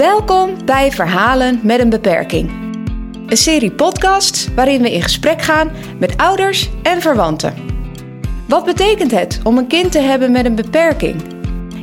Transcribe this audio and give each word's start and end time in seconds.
Welkom 0.00 0.64
bij 0.64 0.92
Verhalen 0.92 1.60
met 1.62 1.80
een 1.80 1.88
beperking. 1.88 2.50
Een 3.26 3.36
serie 3.36 3.72
podcasts 3.72 4.48
waarin 4.54 4.82
we 4.82 4.92
in 4.92 5.02
gesprek 5.02 5.42
gaan 5.42 5.70
met 5.98 6.16
ouders 6.16 6.70
en 6.82 7.00
verwanten. 7.00 7.54
Wat 8.48 8.64
betekent 8.64 9.10
het 9.10 9.40
om 9.42 9.58
een 9.58 9.66
kind 9.66 9.92
te 9.92 9.98
hebben 9.98 10.30
met 10.30 10.44
een 10.44 10.54
beperking? 10.54 11.22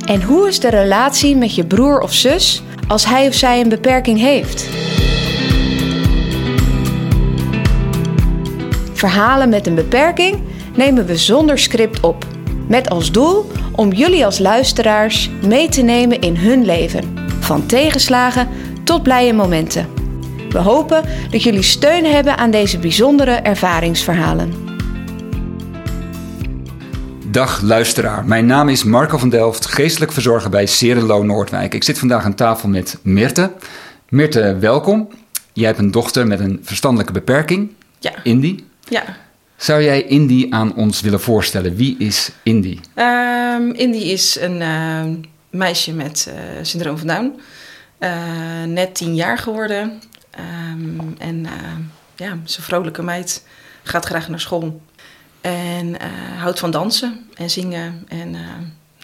En 0.06 0.24
hoe 0.24 0.48
is 0.48 0.60
de 0.60 0.70
relatie 0.70 1.36
met 1.36 1.56
je 1.56 1.66
broer 1.66 2.00
of 2.00 2.14
zus 2.14 2.64
als 2.88 3.06
hij 3.06 3.28
of 3.28 3.34
zij 3.34 3.62
een 3.62 3.70
beperking 3.70 4.20
heeft? 4.20 4.68
Verhalen 8.94 9.50
met 9.50 9.68
een 9.68 9.76
beperking 9.76 10.40
nemen 10.76 11.06
we 11.06 11.18
zonder 11.18 11.60
script 11.60 12.00
op. 12.00 12.26
Met 12.68 12.90
als 12.90 13.12
doel 13.12 13.52
om 13.76 13.92
jullie 13.92 14.26
als 14.26 14.40
luisteraars 14.40 15.30
mee 15.46 15.70
te 15.70 15.82
nemen 15.82 16.20
in 16.20 16.36
hun 16.36 16.66
leven. 16.66 17.17
Van 17.48 17.66
tegenslagen 17.66 18.48
tot 18.84 19.04
blije 19.04 19.34
momenten. 19.34 19.88
We 20.50 20.58
hopen 20.58 21.04
dat 21.32 21.44
jullie 21.44 21.62
steun 21.62 22.06
hebben 22.06 22.38
aan 22.38 22.52
deze 22.52 22.80
bijzondere 22.80 23.32
ervaringsverhalen. 23.32 24.54
Dag 27.32 27.62
luisteraar, 27.62 28.26
mijn 28.26 28.46
naam 28.46 28.70
is 28.70 28.84
Marco 28.84 29.18
van 29.18 29.30
Delft, 29.30 29.66
geestelijk 29.66 30.12
verzorger 30.12 30.50
bij 30.50 30.66
Serelo 30.66 31.24
Noordwijk. 31.24 31.74
Ik 31.74 31.84
zit 31.84 32.00
vandaag 32.00 32.24
aan 32.24 32.36
tafel 32.36 32.70
met 32.70 33.00
Mirte. 33.02 33.52
Mirte, 34.10 34.58
welkom. 34.60 35.08
Jij 35.54 35.68
hebt 35.68 35.80
een 35.80 35.92
dochter 35.92 36.28
met 36.28 36.40
een 36.40 36.60
verstandelijke 36.64 37.14
beperking, 37.14 37.72
Ja. 38.00 38.12
Indy. 38.24 38.64
Ja. 38.90 39.04
Zou 39.56 39.84
jij 39.84 40.04
Indy 40.04 40.48
aan 40.50 40.76
ons 40.76 41.02
willen 41.02 41.22
voorstellen? 41.22 41.76
Wie 41.76 41.96
is 42.00 42.32
Indy? 42.44 42.80
Ehm, 42.94 43.70
Indy 43.72 43.98
is 43.98 44.38
een 44.40 44.62
ehm, 44.62 45.14
meisje 45.58 45.94
met 45.94 46.30
eh, 46.30 46.40
syndroom 46.62 46.98
van 46.98 47.08
Down. 47.08 47.42
Eh, 47.98 48.64
net 48.66 48.96
tien 48.96 49.16
jaar 49.16 49.38
geworden. 49.38 50.02
Ehm, 50.32 51.00
en 51.18 51.46
ehm, 51.46 51.82
ja, 52.16 52.38
ze 52.46 52.62
vrolijke 52.62 53.04
meid. 53.04 53.44
Gaat 53.84 54.06
graag 54.06 54.30
naar 54.30 54.40
school. 54.40 54.82
En 55.42 56.00
eh, 56.00 56.08
houdt 56.38 56.60
van 56.60 56.72
dansen 56.72 57.26
en 57.34 57.50
zingen. 57.50 58.06
En 58.08 58.36
eh, 58.36 58.42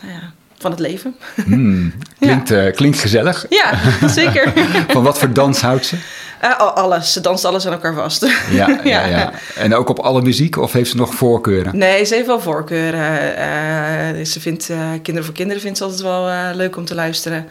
nou 0.02 0.14
ja, 0.14 0.34
van 0.58 0.72
het 0.72 0.80
leven. 0.80 1.16
Hmm, 1.46 1.94
klinkt, 2.20 2.52
eh, 2.52 2.74
klinkt 2.74 3.00
gezellig. 3.00 3.46
Ja, 3.50 3.80
zeker. 4.08 4.54
Van 4.94 5.04
wat 5.04 5.20
voor 5.20 5.34
dans 5.34 5.62
houdt 5.62 5.86
ze? 5.86 5.98
Eh, 6.44 6.58
al- 6.60 6.70
alles. 6.72 7.14
Ze 7.14 7.22
danst 7.22 7.46
alles 7.46 7.66
aan 7.66 7.72
elkaar 7.74 7.94
vast. 7.94 8.26
Ja, 8.52 8.68
ja, 8.70 8.80
Ja. 8.84 9.06
ja. 9.06 9.32
En 9.56 9.76
ook 9.76 9.90
op 9.90 10.00
alle 10.00 10.22
muziek 10.22 10.58
of 10.58 10.72
heeft 10.74 10.90
ze 10.90 10.96
nog 10.96 11.14
voorkeuren? 11.14 11.78
Nee, 11.78 12.04
ze 12.06 12.14
heeft 12.16 12.28
wel 12.28 12.40
voorkeuren. 12.42 13.36
Eh, 13.38 14.26
ze 14.26 14.40
vindt 14.40 14.70
eh, 14.70 14.78
Kinderen 14.92 15.24
voor 15.26 15.34
Kinderen 15.34 15.62
vindt 15.62 15.78
ze 15.78 15.84
altijd 15.84 16.02
wel 16.02 16.30
eh, 16.30 16.50
leuk 16.54 16.76
om 16.78 16.86
te 16.86 16.96
luisteren. 16.96 17.48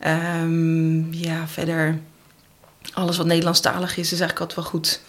Ehm, 0.00 1.12
ja, 1.12 1.36
verder 1.46 1.98
alles 2.92 3.16
wat 3.16 3.26
Nederlandstalig 3.26 3.90
is, 3.96 4.12
is 4.12 4.20
eigenlijk 4.20 4.40
altijd 4.40 4.58
wel 4.60 4.68
goed. 4.68 5.00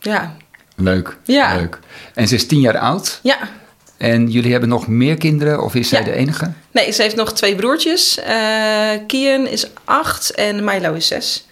Ja, 0.00 0.36
Leuk, 0.76 1.16
Ja. 1.24 1.54
leuk. 1.56 1.78
En 2.14 2.28
ze 2.28 2.34
is 2.34 2.46
tien 2.46 2.60
jaar 2.60 2.78
oud. 2.78 3.20
ja. 3.22 3.36
En 3.96 4.30
jullie 4.30 4.50
hebben 4.50 4.68
nog 4.68 4.86
meer 4.88 5.16
kinderen 5.16 5.62
of 5.62 5.74
is 5.74 5.88
zij 5.88 5.98
Ja. 5.98 6.04
de 6.04 6.12
enige? 6.12 6.52
Nee, 6.70 6.90
ze 6.92 7.02
heeft 7.02 7.16
nog 7.16 7.32
twee 7.32 7.54
broertjes. 7.54 8.18
Eh 8.18 8.90
Kian 9.06 9.46
is 9.46 9.66
acht 9.84 10.30
en 10.30 10.64
Milo 10.64 10.92
is 10.92 11.06
zes. 11.06 11.46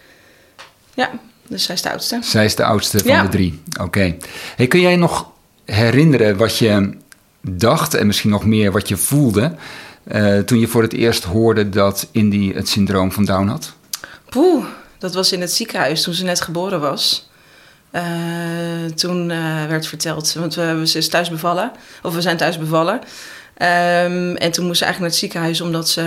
Ja, 0.97 1.09
dus 1.47 1.63
zij 1.63 1.75
is 1.75 1.81
de 1.81 1.89
oudste. 1.89 2.19
Zij 2.21 2.45
is 2.45 2.55
de 2.55 2.63
oudste 2.63 2.97
van 2.99 3.07
Ja. 3.11 3.21
de 3.21 3.29
drie. 3.29 3.61
Oké. 3.81 4.15
Hey, 4.55 4.67
kun 4.67 4.79
jij 4.79 4.95
nog 4.95 5.29
herinneren 5.65 6.37
wat 6.37 6.57
je 6.57 6.93
dacht 7.41 7.93
en 7.93 8.07
misschien 8.07 8.29
nog 8.29 8.45
meer 8.45 8.71
wat 8.71 8.87
je 8.87 8.97
voelde 8.97 9.55
eh, 10.03 10.37
toen 10.39 10.59
je 10.59 10.67
voor 10.67 10.81
het 10.81 10.93
eerst 10.93 11.23
hoorde 11.23 11.69
dat 11.69 12.07
Indy 12.11 12.53
het 12.53 12.67
syndroom 12.69 13.11
van 13.11 13.25
Down 13.25 13.47
had? 13.47 13.73
Poeh, 14.29 14.65
dat 14.97 15.13
was 15.13 15.31
in 15.31 15.41
het 15.41 15.51
ziekenhuis 15.53 16.01
toen 16.03 16.13
ze 16.13 16.23
net 16.23 16.41
geboren 16.41 16.79
was. 16.79 17.29
Eh, 17.91 18.03
toen 18.95 19.31
eh, 19.31 19.65
werd 19.65 19.87
verteld, 19.87 20.33
want 20.33 20.55
we, 20.55 20.87
ze 20.87 20.97
is 20.97 21.09
thuis 21.09 21.29
bevallen, 21.29 21.71
of 22.03 22.13
we 22.13 22.21
zijn 22.21 22.37
thuis 22.37 22.57
bevallen. 22.57 22.99
Ehm, 23.57 24.35
en 24.35 24.51
toen 24.51 24.65
moest 24.65 24.77
ze 24.77 24.85
eigenlijk 24.85 24.99
naar 24.99 25.09
het 25.09 25.15
ziekenhuis 25.15 25.61
omdat 25.61 25.89
ze 25.89 26.01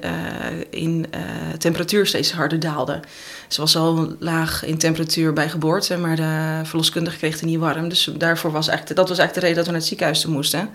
eh, 0.00 0.80
in 0.80 1.06
eh, 1.10 1.20
temperatuur 1.58 2.06
steeds 2.06 2.32
harder 2.32 2.60
daalde. 2.60 3.00
Ze 3.48 3.60
was 3.60 3.76
al 3.76 4.14
laag 4.18 4.64
in 4.64 4.78
temperatuur 4.78 5.32
bij 5.32 5.48
geboorte, 5.48 5.96
maar 5.96 6.16
de 6.16 6.60
verloskundige 6.64 7.16
kreeg 7.16 7.32
het 7.32 7.42
niet 7.42 7.58
warm. 7.58 7.88
Dus 7.88 8.10
daarvoor 8.18 8.52
was 8.52 8.68
eigenlijk, 8.68 8.98
dat 8.98 9.08
was 9.08 9.18
eigenlijk 9.18 9.34
de 9.34 9.40
reden 9.40 9.56
dat 9.56 9.64
we 9.64 9.70
naar 9.70 9.80
het 9.80 9.88
ziekenhuis 9.88 10.26
moesten. 10.26 10.70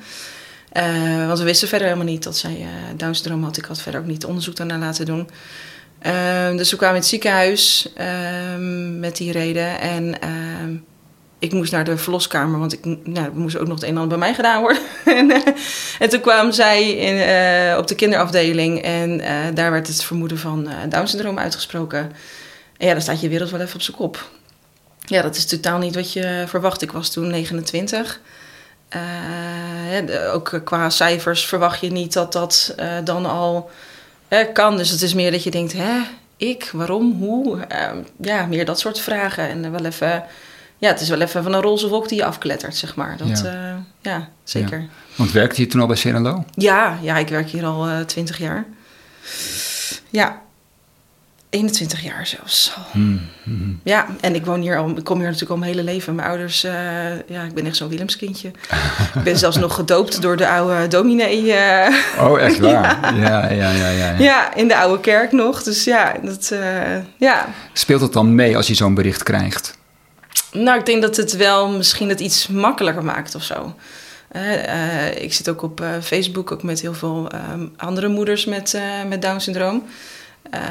Eh, 0.72 1.28
want 1.28 1.40
we 1.40 1.46
wisten 1.46 1.68
verder 1.68 1.88
helemaal 1.88 2.09
niet 2.09 2.24
dat 2.24 2.38
zij 2.38 2.56
eh 2.62 2.97
Down-syndroom 2.97 3.44
had. 3.44 3.58
Ik 3.58 3.66
had 3.66 3.81
verder 3.81 4.02
ook 4.02 4.08
niet 4.08 4.25
onderzoek 4.25 4.56
daarna 4.56 4.78
laten 4.78 5.06
doen. 5.06 5.29
Ehm, 6.02 6.58
dus 6.58 6.72
we 6.72 6.78
kwamen 6.78 6.96
in 6.96 7.02
het 7.02 7.09
ziekenhuis 7.09 7.91
ehm, 7.96 9.00
met 9.00 9.18
die 9.18 9.31
reden. 9.31 9.79
En 9.79 10.19
ik 11.39 11.53
moest 11.53 11.72
naar 11.72 11.83
de 11.83 11.97
verloskamer, 11.97 12.59
want 12.59 12.73
ik, 12.73 12.85
nou, 12.85 13.25
er 13.25 13.31
moest 13.33 13.57
ook 13.57 13.67
nog 13.67 13.75
het 13.75 13.83
een 13.83 13.89
en 13.89 14.01
ander 14.01 14.17
bij 14.17 14.27
mij 14.27 14.35
gedaan 14.35 14.61
worden. 14.61 14.81
en, 15.05 15.31
eh, 15.31 15.53
en 16.00 16.09
toen 16.09 16.19
kwam 16.22 16.51
zij 16.51 16.89
in, 16.91 17.17
eh, 17.17 17.77
op 17.77 17.88
de 17.88 17.95
kinderafdeling 17.95 18.81
en 18.81 19.19
eh, 19.19 19.35
daar 19.53 19.72
werd 19.72 19.88
het 19.88 20.03
vermoeden 20.03 20.38
van 20.38 20.69
Down-syndroom 20.89 21.39
uitgesproken. 21.39 21.99
En 22.78 22.88
ja, 22.88 22.91
dan 22.94 23.01
staat 23.01 23.22
je 23.22 23.29
wereld 23.29 23.49
wel 23.49 23.59
even 23.61 23.75
op 23.75 23.81
zijn 23.81 23.97
kop. 23.97 24.29
Ja, 25.05 25.22
dat 25.22 25.35
is 25.35 25.45
totaal 25.45 25.78
niet 25.78 25.95
wat 25.95 26.13
je 26.13 26.44
verwacht. 26.47 26.81
Ik 26.81 26.91
was 26.91 27.09
toen 27.09 27.29
29. 27.29 28.19
Eh, 28.89 28.99
hè, 29.89 30.05
de- 30.05 30.29
ook 30.33 30.61
qua 30.63 30.89
cijfers 30.89 31.45
verwacht 31.45 31.81
je 31.81 31.91
niet 31.91 32.13
dat 32.13 32.33
dat 32.33 32.75
dan 33.03 33.25
al 33.25 33.69
kan. 34.53 34.78
Dus 34.78 34.89
het 34.89 35.01
is 35.01 35.13
meer 35.13 35.31
dat 35.31 35.44
je 35.44 35.51
denkt, 35.51 35.73
hè, 35.73 36.01
ik, 36.38 36.69
waarom, 36.73 37.11
hoe? 37.19 37.57
Ja, 38.22 38.45
meer 38.45 38.66
dat 38.66 38.79
soort 38.79 38.99
vragen. 38.99 39.49
En 39.49 39.72
wel 39.72 39.85
even, 39.85 40.23
ja, 40.79 40.88
het 40.90 41.01
is 41.01 41.09
wel 41.09 41.22
even 41.22 41.44
van 41.44 41.53
een 41.53 41.62
roze 41.62 41.88
wolk 41.88 42.07
die 42.09 42.17
je 42.17 42.25
afklettert, 42.25 42.75
zeg 42.75 42.95
maar. 42.95 43.17
Dat, 43.17 43.40
Ja. 43.40 43.51
ja, 43.51 43.84
ja 44.01 44.29
zeker. 44.44 44.79
Ja. 44.79 44.85
Want 45.16 45.31
werkte 45.31 45.62
je 45.62 45.67
toen 45.67 45.81
al 45.81 45.88
bij 45.88 45.95
CNLO? 45.97 46.45
Ja, 46.56 46.97
ik 47.17 47.28
werk 47.29 47.50
hier 47.50 47.66
al 47.66 47.88
eh 47.88 48.00
20 48.00 48.38
jaar. 48.38 48.66
Ja, 50.09 50.41
21 51.50 52.03
jaar 52.03 52.28
zelfs. 52.28 52.73
Hmm, 52.91 53.22
hmm. 53.44 53.79
Ja, 53.84 54.06
en 54.22 54.35
ik 54.35 54.45
woon 54.45 54.62
hier 54.62 54.78
al, 54.78 54.90
ik 54.97 55.03
kom 55.03 55.16
hier 55.17 55.25
natuurlijk 55.25 55.51
al 55.51 55.57
mijn 55.57 55.72
hele 55.72 55.84
leven. 55.84 56.16
Mijn 56.16 56.28
ouders, 56.28 56.63
eh, 56.63 56.73
ja, 57.28 57.44
ik 57.44 57.53
ben 57.53 57.66
echt 57.66 57.75
zo'n 57.75 57.90
Willemskindje. 57.90 58.47
ik 59.16 59.23
ben 59.23 59.38
zelfs 59.38 59.57
nog 59.57 59.75
gedoopt 59.75 60.22
door 60.22 60.38
de 60.38 60.47
oude 60.50 60.88
dominee. 60.88 61.53
eh, 61.53 61.96
Oh, 62.19 62.40
echt 62.40 62.59
waar? 62.59 63.13
Ja, 63.19 63.51
ja, 63.51 63.72
ja, 63.72 63.90
ja. 63.90 63.90
ja. 64.09 64.17
ja, 64.17 64.56
in 64.56 64.67
de 64.67 64.78
oude 64.78 65.00
kerk 65.00 65.31
nog. 65.31 65.63
Dus 65.63 65.84
ja, 65.84 66.13
dat, 66.23 66.51
eh, 66.51 66.97
ja. 67.17 67.47
Speelt 67.73 68.01
het 68.01 68.13
dan 68.13 68.35
mee 68.35 68.57
als 68.57 68.67
je 68.67 68.73
zo'n 68.73 68.94
bericht 68.94 69.23
krijgt? 69.23 69.78
Nou, 70.51 70.79
ik 70.79 70.85
denk 70.85 71.01
dat 71.01 71.17
het 71.17 71.35
wel 71.35 71.69
misschien 71.69 72.09
het 72.09 72.19
iets 72.19 72.47
makkelijker 72.47 73.03
maakt 73.03 73.35
of 73.35 73.43
zo. 73.43 73.75
Eh, 74.29 75.07
eh, 75.07 75.23
ik 75.23 75.33
zit 75.33 75.49
ook 75.49 75.61
op 75.61 75.81
eh, 75.81 75.89
Facebook 76.01 76.51
ook 76.51 76.63
met 76.63 76.81
heel 76.81 76.93
veel 76.93 77.29
ehm, 77.29 77.67
andere 77.77 78.07
moeders 78.07 78.45
met, 78.45 78.79
met 79.07 79.21
Down-syndroom. 79.21 79.83
Eh, 80.51 80.61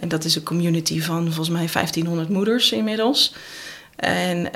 en 0.00 0.08
dat 0.08 0.24
is 0.24 0.36
een 0.36 0.42
community 0.42 1.00
van 1.00 1.24
volgens 1.24 1.48
mij 1.48 1.68
1500 1.72 2.28
moeders 2.28 2.72
inmiddels. 2.72 3.34
En 3.96 4.50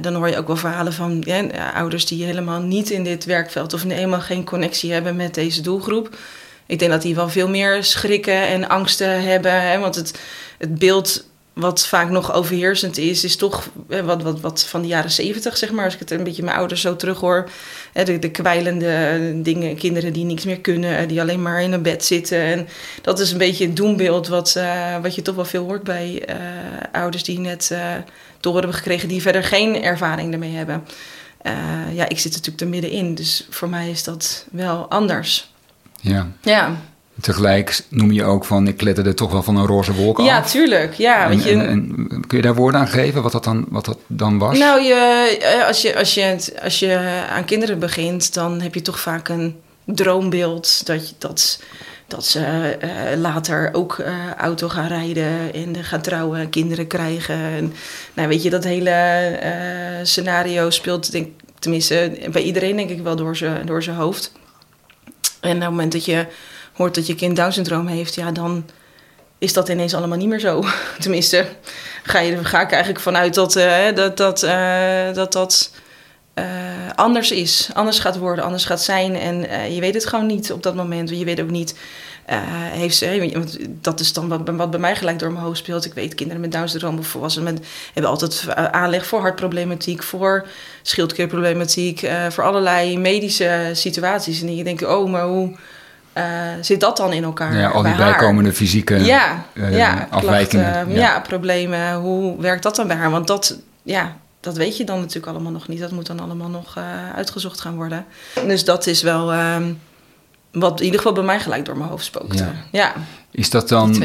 dan 0.00 0.14
hoor 0.14 0.28
je 0.28 0.36
ook 0.36 0.46
wel 0.46 0.56
verhalen 0.56 0.92
van 0.92 1.24
ouders 1.74 2.06
die 2.06 2.24
helemaal 2.24 2.60
niet 2.60 2.90
in 2.90 3.04
dit 3.04 3.24
werkveld 3.24 3.72
of 3.72 3.82
helemaal 3.82 4.20
geen 4.20 4.44
connectie 4.44 4.92
hebben 4.92 5.16
met 5.16 5.34
deze 5.34 5.60
doelgroep. 5.60 6.16
Ik 6.66 6.78
denk 6.78 6.90
dat 6.90 7.02
die 7.02 7.14
wel 7.14 7.28
veel 7.28 7.48
meer 7.48 7.84
schrikken 7.84 8.46
en 8.46 8.68
angsten 8.68 9.22
hebben. 9.22 9.62
Hè, 9.62 9.78
want 9.78 9.94
het, 9.94 10.18
het 10.58 10.78
beeld 10.78 11.24
wat 11.52 11.86
vaak 11.86 12.10
nog 12.10 12.32
overheersend 12.32 12.98
is, 12.98 13.24
is 13.24 13.36
toch 13.36 13.68
eh, 13.88 14.00
wat, 14.00 14.22
wat, 14.22 14.40
wat 14.40 14.64
van 14.64 14.82
de 14.82 14.88
jaren 14.88 15.10
zeventig, 15.10 15.56
zeg 15.56 15.72
maar. 15.72 15.84
Als 15.84 15.94
ik 15.94 16.00
het 16.00 16.10
een 16.10 16.24
beetje 16.24 16.42
mijn 16.42 16.56
ouders 16.56 16.80
zo 16.80 16.96
terughoor. 16.96 17.48
Hè, 17.92 18.04
de, 18.04 18.18
de 18.18 18.30
kwijlende 18.30 19.32
dingen, 19.42 19.76
kinderen 19.76 20.12
die 20.12 20.24
niks 20.24 20.44
meer 20.44 20.60
kunnen, 20.60 21.08
die 21.08 21.20
alleen 21.20 21.42
maar 21.42 21.62
in 21.62 21.72
een 21.72 21.82
bed 21.82 22.04
zitten. 22.04 22.40
En 22.40 22.68
dat 23.02 23.20
is 23.20 23.32
een 23.32 23.38
beetje 23.38 23.66
het 23.66 23.76
doembeeld 23.76 24.28
wat, 24.28 24.56
eh, 24.56 25.00
wat 25.02 25.14
je 25.14 25.22
toch 25.22 25.34
wel 25.34 25.44
veel 25.44 25.64
hoort 25.64 25.82
bij 25.82 26.24
eh, 26.26 26.36
ouders 26.92 27.24
die 27.24 27.38
net 27.38 27.70
eh 27.70 27.94
te 28.42 28.48
horen 28.48 28.64
hebben 28.64 28.82
gekregen, 28.82 29.08
die 29.08 29.22
verder 29.22 29.44
geen 29.44 29.82
ervaring 29.82 30.32
ermee 30.32 30.54
hebben. 30.54 30.84
Eh, 31.42 31.52
ja, 31.94 32.08
ik 32.08 32.18
zit 32.18 32.34
er 32.34 32.38
natuurlijk 32.38 32.60
er 32.60 32.68
middenin, 32.68 33.14
dus 33.14 33.46
voor 33.50 33.68
mij 33.68 33.90
is 33.90 34.04
dat 34.04 34.46
wel 34.50 34.90
anders. 34.90 35.52
Ja. 36.00 36.28
Ja, 36.40 36.76
Tegelijk 37.22 37.84
noem 37.88 38.12
je 38.12 38.24
ook 38.24 38.44
van, 38.44 38.66
ik 38.66 38.76
kletterde 38.76 39.14
toch 39.14 39.32
wel 39.32 39.42
van 39.42 39.56
een 39.56 39.66
roze 39.66 39.92
wolk 39.92 40.18
af. 40.18 40.26
ja 40.26 40.42
tuurlijk. 40.42 40.94
Ja, 40.94 41.24
En, 41.24 41.28
weet 41.28 41.44
je, 41.44 41.50
en, 41.50 41.66
en 42.10 42.24
kun 42.26 42.36
je 42.36 42.42
daar 42.42 42.54
woorden 42.54 42.80
aan 42.80 42.88
geven, 42.88 43.22
wat 43.22 43.32
dat 43.32 43.44
dan, 43.44 43.66
wat 43.68 43.84
dat 43.84 43.98
dan 44.06 44.38
was? 44.38 44.58
Nou, 44.58 44.82
je, 44.82 44.94
eh, 45.42 45.66
als, 45.66 45.82
je, 45.82 45.96
als, 45.96 46.14
je, 46.14 46.36
als 46.62 46.78
je 46.78 47.24
aan 47.30 47.44
kinderen 47.44 47.78
begint, 47.78 48.34
dan 48.34 48.60
heb 48.60 48.74
je 48.74 48.82
toch 48.82 49.00
vaak 49.00 49.28
een 49.28 49.56
droombeeld 49.84 50.86
dat, 50.86 51.14
dat, 51.18 51.60
dat 52.06 52.26
ze 52.26 52.40
eh, 52.40 53.18
later 53.18 53.70
ook 53.72 53.98
eh, 53.98 54.32
auto 54.38 54.68
gaan 54.68 54.88
rijden 54.88 55.52
en 55.54 55.84
gaan 55.84 56.02
trouwen, 56.02 56.50
kinderen 56.50 56.86
krijgen. 56.86 57.36
En, 57.36 57.72
nou, 58.14 58.28
weet 58.28 58.42
je, 58.42 58.50
dat 58.50 58.64
hele 58.64 60.00
scenario 60.02 60.70
speelt, 60.70 61.12
denk, 61.12 61.28
tenminste 61.58 62.18
bij 62.32 62.42
iedereen 62.42 62.76
denk 62.76 62.90
ik 62.90 63.02
wel 63.02 63.16
door 63.16 63.36
zijn 63.36 63.66
door 63.66 63.82
zijn 63.82 63.96
hoofd. 63.96 64.32
En 65.40 65.56
op 65.56 65.60
het 65.60 65.70
moment 65.70 65.92
dat 65.92 66.04
je 66.04 66.26
hoort 66.72 66.94
dat 66.94 67.06
je 67.06 67.14
kind 67.14 67.36
Down 67.36 67.50
syndroom 67.50 67.86
heeft, 67.86 68.14
ja, 68.14 68.30
dan 68.30 68.64
is 69.42 69.52
dat 69.52 69.68
ineens 69.68 69.94
allemaal 69.94 70.18
niet 70.18 70.28
meer 70.28 70.40
zo. 70.40 70.64
Tenminste, 71.00 71.46
ga, 72.02 72.18
je, 72.18 72.44
ga 72.44 72.60
ik 72.60 72.70
eigenlijk 72.70 73.02
vanuit 73.02 73.34
dat 73.34 73.56
uh, 73.56 73.94
dat, 73.94 74.16
dat, 74.16 74.42
uh, 74.42 75.12
dat, 75.14 75.32
dat 75.32 75.70
uh, 76.34 76.44
anders 76.94 77.30
is. 77.30 77.70
Anders 77.74 77.98
gaat 77.98 78.18
worden, 78.18 78.44
anders 78.44 78.64
gaat 78.64 78.82
zijn. 78.82 79.16
En 79.16 79.72
je 79.74 79.80
weet 79.80 79.94
het 79.94 80.06
gewoon 80.06 80.26
niet 80.26 80.52
op 80.52 80.62
dat 80.62 80.74
moment. 80.74 81.10
Je 81.10 81.24
weet 81.24 81.40
ook 81.40 81.50
niet 81.50 81.74
heeft 82.72 82.96
ze, 82.96 83.30
want 83.32 83.58
dat 83.82 84.00
is 84.00 84.12
dan 84.12 84.28
wat, 84.28 84.40
wat, 84.44 84.70
bij 84.70 84.80
mij 84.80 84.96
gelijk 84.96 85.18
door 85.18 85.32
mijn 85.32 85.44
hoofd 85.44 85.58
speelt. 85.58 85.84
Ik 85.84 85.94
weet, 85.94 86.14
kinderen 86.14 86.40
met 86.42 86.52
Down 86.52 86.66
syndroom 86.66 86.98
of 86.98 87.06
volwassenen 87.06 87.54
met, 87.54 87.66
hebben 87.92 88.10
altijd 88.10 88.46
aanleg 88.54 89.06
voor 89.06 89.20
hartproblematiek, 89.20 90.02
voor 90.02 90.46
schildklierproblematiek, 90.82 92.08
voor 92.28 92.44
allerlei 92.44 92.98
medische 92.98 93.70
situaties. 93.72 94.40
En 94.40 94.56
je 94.56 94.64
denkt, 94.64 94.84
oh, 94.84 95.10
maar 95.10 95.24
hoe 95.24 95.56
uh, 96.18 96.24
zit 96.60 96.80
dat 96.80 96.96
dan 96.96 97.12
in 97.12 97.24
elkaar? 97.24 97.56
Ja, 97.56 97.68
al 97.68 97.82
die 97.82 97.94
bijkomende 97.94 98.52
fysieke 98.52 99.04
ja, 99.04 99.44
uh, 99.52 99.76
ja, 99.76 100.06
afwijkingen. 100.10 100.72
Klachten, 100.72 100.92
ja. 100.92 101.00
ja. 101.00 101.20
problemen. 101.20 101.94
Hoe 101.94 102.40
werkt 102.40 102.62
dat 102.62 102.76
dan 102.76 102.86
bij 102.86 102.96
haar? 102.96 103.10
Want 103.10 103.26
dat, 103.26 103.58
ja, 103.82 104.16
dat 104.40 104.56
weet 104.56 104.76
je 104.76 104.84
dan 104.84 104.98
natuurlijk 104.98 105.26
allemaal 105.26 105.52
nog 105.52 105.68
niet. 105.68 105.80
Dat 105.80 105.90
moet 105.90 106.06
dan 106.06 106.20
allemaal 106.20 106.48
nog 106.48 106.76
uh, 106.78 106.84
uitgezocht 107.14 107.60
gaan 107.60 107.74
worden. 107.74 108.04
Dus 108.46 108.64
dat 108.64 108.86
is 108.86 109.02
wel 109.02 109.34
um, 109.34 109.80
wat 110.52 110.78
in 110.78 110.84
ieder 110.84 111.00
geval 111.00 111.14
bij 111.14 111.24
mij 111.24 111.40
gelijk 111.40 111.64
door 111.64 111.76
mijn 111.76 111.90
hoofd 111.90 112.04
spookt. 112.04 112.44
Ja. 112.70 112.92
Is 113.30 113.50
dat 113.50 113.68
dan 113.68 114.04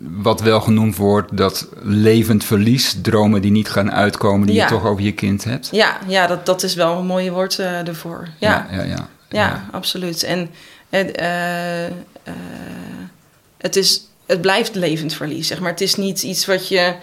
wat 0.00 0.40
wel 0.40 0.60
genoemd 0.60 0.96
wordt, 0.96 1.36
dat 1.36 1.68
levend 1.82 2.44
verlies, 2.44 2.96
dromen 3.02 3.42
die 3.42 3.50
niet 3.50 3.70
gaan 3.70 3.92
uitkomen, 3.92 4.46
die 4.46 4.56
je 4.56 4.64
toch 4.64 4.84
over 4.84 5.02
je 5.02 5.12
kind 5.12 5.44
hebt? 5.44 5.68
Ja, 5.72 5.98
ja 6.06 6.26
dat, 6.26 6.46
dat 6.46 6.62
is 6.62 6.74
wel 6.74 6.98
een 6.98 7.06
mooie 7.06 7.30
woord 7.30 7.58
ervoor. 7.58 8.28
Ja, 8.38 8.66
ja, 8.70 8.82
ja. 8.82 9.08
ja, 9.28 9.64
absoluut. 9.70 10.22
En 10.22 10.50
het, 10.98 11.20
uh, 11.20 11.86
uh, 11.86 12.34
het, 13.58 13.76
is, 13.76 14.06
het 14.26 14.40
blijft 14.40 14.74
levend 14.74 15.14
verlies, 15.14 15.46
zeg 15.46 15.60
maar. 15.60 15.70
Het 15.70 15.80
is 15.80 15.94
niet 15.94 16.22
iets 16.22 16.46
wat 16.46 16.68
je 16.68 16.94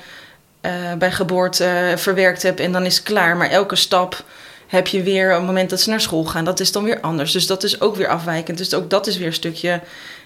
uh, 0.62 0.94
bij 0.98 1.12
geboorte 1.12 1.94
verwerkt 1.96 2.44
hebt 2.44 2.60
en 2.60 2.72
dan 2.72 2.86
is 2.86 2.96
het 2.96 3.04
klaar. 3.04 3.38
Maar 3.38 3.50
elke 3.50 3.76
stap 3.76 4.24
heb 4.68 4.88
je 4.88 5.04
weer, 5.04 5.34
het 5.34 5.44
moment 5.44 5.70
dat 5.70 5.82
ze 5.82 5.90
naar 5.90 6.02
school 6.02 6.24
gaan, 6.24 6.46
dat 6.46 6.60
is 6.60 6.72
dan 6.72 6.84
weer 6.84 7.00
anders. 7.00 7.32
Dus 7.32 7.48
dat 7.48 7.64
is 7.64 7.82
ook 7.82 7.96
weer 7.96 8.08
afwijkend. 8.08 8.58
Dus 8.58 8.74
ook 8.74 8.90
dat 8.90 9.08
is 9.08 9.18
weer 9.18 9.28
een 9.28 9.34
stukje 9.34 9.82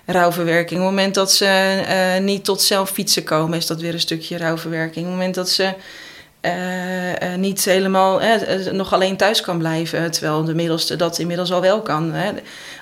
rouwverwerking. 0.06 0.80
Op 0.80 0.86
het 0.86 0.96
moment 0.96 1.16
dat 1.16 1.32
ze 1.32 2.20
niet 2.22 2.46
tot 2.46 2.62
zelf 2.62 2.90
fietsen 2.90 3.24
komen, 3.24 3.58
is 3.58 3.68
dat 3.68 3.82
weer 3.82 3.94
een 3.94 4.00
stukje 4.00 4.38
rouwverwerking. 4.38 5.06
Op 5.06 5.12
het 5.12 5.12
moment 5.12 5.36
dat 5.36 5.50
ze 5.50 5.74
uh, 6.46 7.10
uh, 7.10 7.36
niet 7.38 7.66
helemaal 7.66 8.22
uh, 8.22 8.72
nog 8.72 8.94
alleen 8.94 9.18
thuis 9.18 9.42
kan 9.42 9.58
blijven, 9.58 10.12
terwijl 10.12 10.44
de 10.44 10.56
middelste 10.56 10.96
dat 10.96 11.20
inmiddels 11.20 11.52
al 11.52 11.62
wel 11.62 11.82
kan. 11.82 12.14
Hè. 12.14 12.32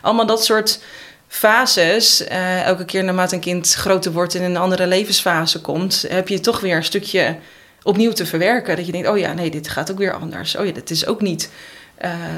Allemaal 0.02 0.26
dat 0.26 0.44
soort 0.46 0.80
fases. 1.28 2.24
elke 2.66 2.86
keer 2.86 3.04
naarmate 3.04 3.36
een 3.36 3.42
kind 3.42 3.74
groter 3.74 4.12
wordt 4.12 4.36
en 4.36 4.42
in 4.42 4.50
een 4.50 4.62
andere 4.62 4.88
levensfase 4.88 5.62
komt, 5.62 6.06
heb 6.10 6.28
je 6.28 6.40
toch 6.40 6.60
weer 6.60 6.76
een 6.76 6.84
stukje 6.84 7.36
opnieuw 7.84 8.12
te 8.12 8.26
verwerken. 8.26 8.76
Dat 8.76 8.86
je 8.86 8.92
denkt, 8.92 9.08
oh 9.08 9.18
ja, 9.18 9.34
nee, 9.34 9.52
dit 9.52 9.70
gaat 9.70 9.92
ook 9.92 9.98
weer 9.98 10.14
anders. 10.14 10.56
Oh 10.56 10.66
ja, 10.66 10.72
dit 10.72 10.90
is 10.90 11.06
ook 11.06 11.22
niet 11.22 11.50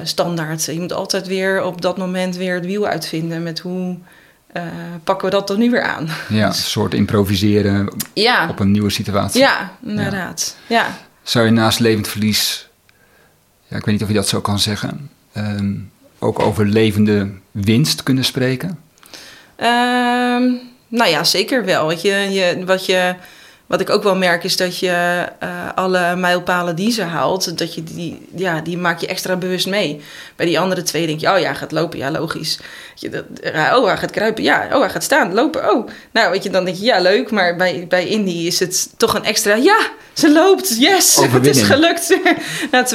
standaard. 0.04 0.66
Je 0.66 0.80
moet 0.80 0.94
altijd 0.94 1.28
weer 1.28 1.64
op 1.64 1.82
dat 1.82 1.98
moment 1.98 2.36
weer 2.36 2.56
het 2.56 2.66
wiel 2.66 2.88
uitvinden 2.88 3.44
met 3.44 3.60
hoe. 3.60 3.98
pakken 5.04 5.26
we 5.26 5.36
dat 5.36 5.48
dan 5.48 5.60
nu 5.60 5.70
weer 5.70 5.84
aan? 5.84 6.10
Ja, 6.30 6.48
een 6.48 6.54
soort 6.54 6.94
improviseren 6.94 7.96
ja. 8.14 8.50
op 8.50 8.60
een 8.60 8.72
nieuwe 8.72 8.90
situatie. 8.90 9.40
Ja, 9.40 9.72
inderdaad. 9.86 10.58
Ja. 10.68 10.78
ja. 10.78 11.12
Zou 11.24 11.46
je 11.46 11.52
naast 11.52 11.80
levend 11.80 12.08
verlies, 12.08 12.68
ja, 13.68 13.78
ik 13.78 13.86
weet 13.86 13.94
niet 13.94 14.04
of 14.04 14.08
je 14.08 14.14
dat 14.14 14.28
zo 14.28 14.42
kan 14.42 14.60
zeggen, 14.60 15.10
um, 15.38 15.92
ook 16.20 16.40
over 16.40 16.66
levende 16.66 17.30
winst 17.52 18.04
kunnen 18.04 18.26
spreken? 18.26 18.70
Um, 19.58 20.60
nou 20.88 21.10
ja, 21.10 21.24
zeker 21.24 21.66
wel. 21.66 21.86
Wat, 21.86 22.02
je, 22.02 22.14
je, 22.14 22.66
wat, 22.66 22.86
je, 22.86 23.16
wat 23.74 23.82
ik 23.82 23.90
ook 23.90 24.04
wel 24.04 24.16
merk 24.16 24.44
is 24.44 24.58
dat 24.58 24.80
je 24.80 25.26
uh, 25.44 25.50
alle 25.76 26.16
mijlpalen 26.16 26.76
die 26.76 26.92
ze 26.92 27.02
haalt, 27.04 27.58
dat 27.58 27.74
je 27.74 27.84
die, 27.84 28.28
ja, 28.36 28.62
die 28.62 28.78
maak 28.78 29.00
je 29.00 29.08
extra 29.08 29.36
bewust 29.36 29.68
mee. 29.68 30.02
Bij 30.36 30.46
die 30.46 30.60
andere 30.60 30.82
twee 30.82 31.08
denk 31.08 31.20
je, 31.20 31.32
oh 31.32 31.40
ja, 31.40 31.54
gaat 31.54 31.72
lopen, 31.72 32.00
ja, 32.00 32.12
logisch. 32.12 32.60
Je, 32.96 33.10
dat, 33.10 33.24
oh, 33.76 33.86
hij 33.86 33.98
gaat 33.98 34.12
kruipen, 34.12 34.44
ja, 34.44 34.68
oh, 34.72 34.80
hij 34.80 34.90
gaat 34.90 35.04
staan, 35.04 35.34
lopen, 35.34 35.72
oh. 35.72 35.88
Nou, 36.12 36.32
weet 36.32 36.44
je, 36.44 36.50
dan 36.50 36.66
denk 36.66 36.78
je, 36.78 36.84
ja, 36.84 37.00
leuk, 37.00 37.32
maar 37.32 37.56
bij, 37.56 37.86
bij 37.88 38.08
Indy 38.08 38.46
is 38.46 38.60
het 38.60 38.90
toch 38.98 39.14
een 39.14 39.26
extra, 39.26 39.56
ja, 39.56 39.80
ze 40.14 40.32
loopt, 40.32 40.78
yes, 40.80 41.16
het 41.32 41.48
is 41.48 41.62
gelukt. 41.62 42.18
Na 42.72 42.86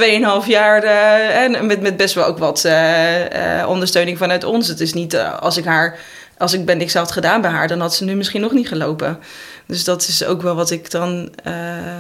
2,5 0.43 0.47
jaar 0.47 0.85
uh, 0.85 1.43
en 1.43 1.67
met, 1.67 1.81
met 1.81 1.97
best 1.97 2.15
wel 2.15 2.25
ook 2.25 2.39
wat 2.39 2.65
uh, 2.67 3.65
ondersteuning 3.69 4.19
vanuit 4.19 4.45
ons. 4.45 4.69
Het 4.69 4.81
is 4.81 4.93
niet 4.93 5.19
als 5.19 5.57
ik 5.57 5.65
haar, 5.65 5.99
als 6.39 6.53
ik 6.53 6.65
ben 6.65 6.79
niks 6.79 6.95
had 6.95 7.13
gedaan 7.13 7.41
bij 7.41 7.51
haar, 7.51 7.69
dan 7.69 7.81
had 7.81 7.95
ze 7.95 8.05
nu 8.05 8.15
misschien 8.15 8.41
nog 8.41 8.53
niet 8.53 8.69
gelopen. 8.69 9.19
Dus 9.67 9.85
dat 9.85 10.09
is 10.09 10.25
ook 10.25 10.43
wel 10.43 10.55
wat 10.55 10.71
ik 10.71 10.91
dan 10.91 11.33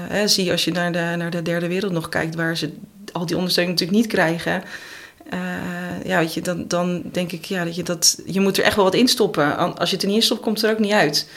hè, 0.08 0.28
zie 0.28 0.50
als 0.50 0.64
je 0.64 0.72
naar 0.72 0.92
de, 0.92 1.14
naar 1.16 1.30
de 1.30 1.42
derde 1.42 1.68
wereld 1.68 1.92
nog 1.92 2.08
kijkt, 2.08 2.34
waar 2.34 2.56
ze 2.56 2.72
al 3.12 3.26
die 3.26 3.36
ondersteuning 3.36 3.78
natuurlijk 3.78 4.04
niet 4.04 4.14
krijgen. 4.14 4.62
ja, 6.04 6.18
weet 6.18 6.34
je, 6.34 6.40
dan, 6.40 6.64
dan 6.68 7.02
denk 7.12 7.32
ik, 7.32 7.44
ja, 7.44 7.64
dat 7.64 7.76
je, 7.76 7.82
dat, 7.82 8.18
je 8.26 8.40
moet 8.40 8.58
er 8.58 8.64
echt 8.64 8.76
wel 8.76 8.84
wat 8.84 8.94
in 8.94 9.08
stoppen. 9.08 9.76
Als 9.78 9.88
je 9.88 9.94
het 9.94 10.04
er 10.04 10.10
niet 10.10 10.18
in 10.18 10.24
stopt, 10.24 10.40
komt 10.40 10.60
het 10.60 10.70
er 10.70 10.76
ook 10.76 10.82
niet 10.82 10.92
uit. 10.92 11.28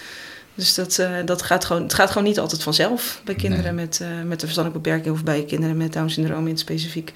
Dus 0.55 0.75
dat, 0.75 0.97
uh, 0.99 1.09
dat 1.25 1.41
gaat 1.41 1.65
gewoon, 1.65 1.83
het 1.83 1.93
gaat 1.93 2.09
gewoon 2.11 2.27
niet 2.27 2.39
altijd 2.39 2.63
vanzelf 2.63 3.21
bij 3.23 3.35
kinderen 3.35 3.75
nee. 3.75 3.85
met, 3.85 3.99
met 4.25 4.41
een 4.41 4.47
verstandelijke 4.47 4.89
beperking 4.89 5.15
of 5.15 5.23
bij 5.23 5.43
kinderen 5.43 5.77
met 5.77 5.93
Down 5.93 6.09
syndroom 6.09 6.43
in 6.43 6.51
het 6.51 6.59
specifiek. 6.59 7.11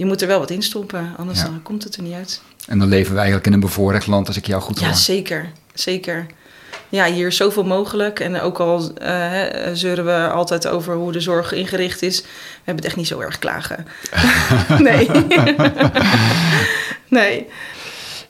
Je 0.00 0.06
moet 0.06 0.22
er 0.22 0.28
wel 0.28 0.38
wat 0.38 0.50
in 0.50 0.62
stoppen, 0.62 1.14
anders 1.16 1.38
ja. 1.38 1.44
dan 1.44 1.62
komt 1.62 1.84
het 1.84 1.96
er 1.96 2.02
niet 2.02 2.14
uit. 2.14 2.42
En 2.66 2.78
dan 2.78 2.88
leven 2.88 3.10
we 3.10 3.16
eigenlijk 3.16 3.46
in 3.46 3.52
een 3.52 3.60
bevoorrecht 3.60 4.06
land, 4.06 4.26
als 4.26 4.36
ik 4.36 4.46
jou 4.46 4.62
goed 4.62 4.78
hoor. 4.78 4.88
Ja, 4.88 4.94
zeker. 4.94 5.50
Zeker. 5.74 6.26
Ja, 6.88 7.04
hier 7.04 7.26
is 7.26 7.36
zoveel 7.36 7.64
mogelijk. 7.64 8.20
En 8.20 8.40
ook 8.40 8.58
al 8.58 8.92
uh, 9.02 9.42
zeuren 9.72 10.04
we 10.04 10.28
altijd 10.28 10.66
over 10.66 10.94
hoe 10.94 11.12
de 11.12 11.20
zorg 11.20 11.52
ingericht 11.52 12.02
is, 12.02 12.20
we 12.20 12.28
hebben 12.56 12.76
het 12.76 12.84
echt 12.84 12.96
niet 12.96 13.06
zo 13.06 13.20
erg 13.20 13.38
klagen. 13.38 13.86
nee. 14.88 15.10
nee. 17.18 17.46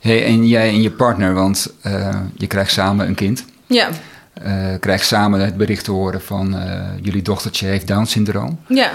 Hey, 0.00 0.24
en 0.24 0.48
jij 0.48 0.68
en 0.68 0.82
je 0.82 0.90
partner, 0.90 1.34
want 1.34 1.72
je 2.36 2.46
krijgt 2.46 2.72
samen 2.72 3.06
een 3.06 3.14
kind. 3.14 3.44
Ja. 3.66 3.88
Uh, 4.46 4.74
krijg 4.80 5.04
samen 5.04 5.40
het 5.40 5.56
bericht 5.56 5.84
te 5.84 5.90
horen 5.90 6.20
van 6.20 6.56
jullie 7.02 7.22
dochtertje 7.22 7.66
heeft 7.66 7.86
Down 7.86 8.04
syndroom. 8.04 8.60
Ja. 8.68 8.92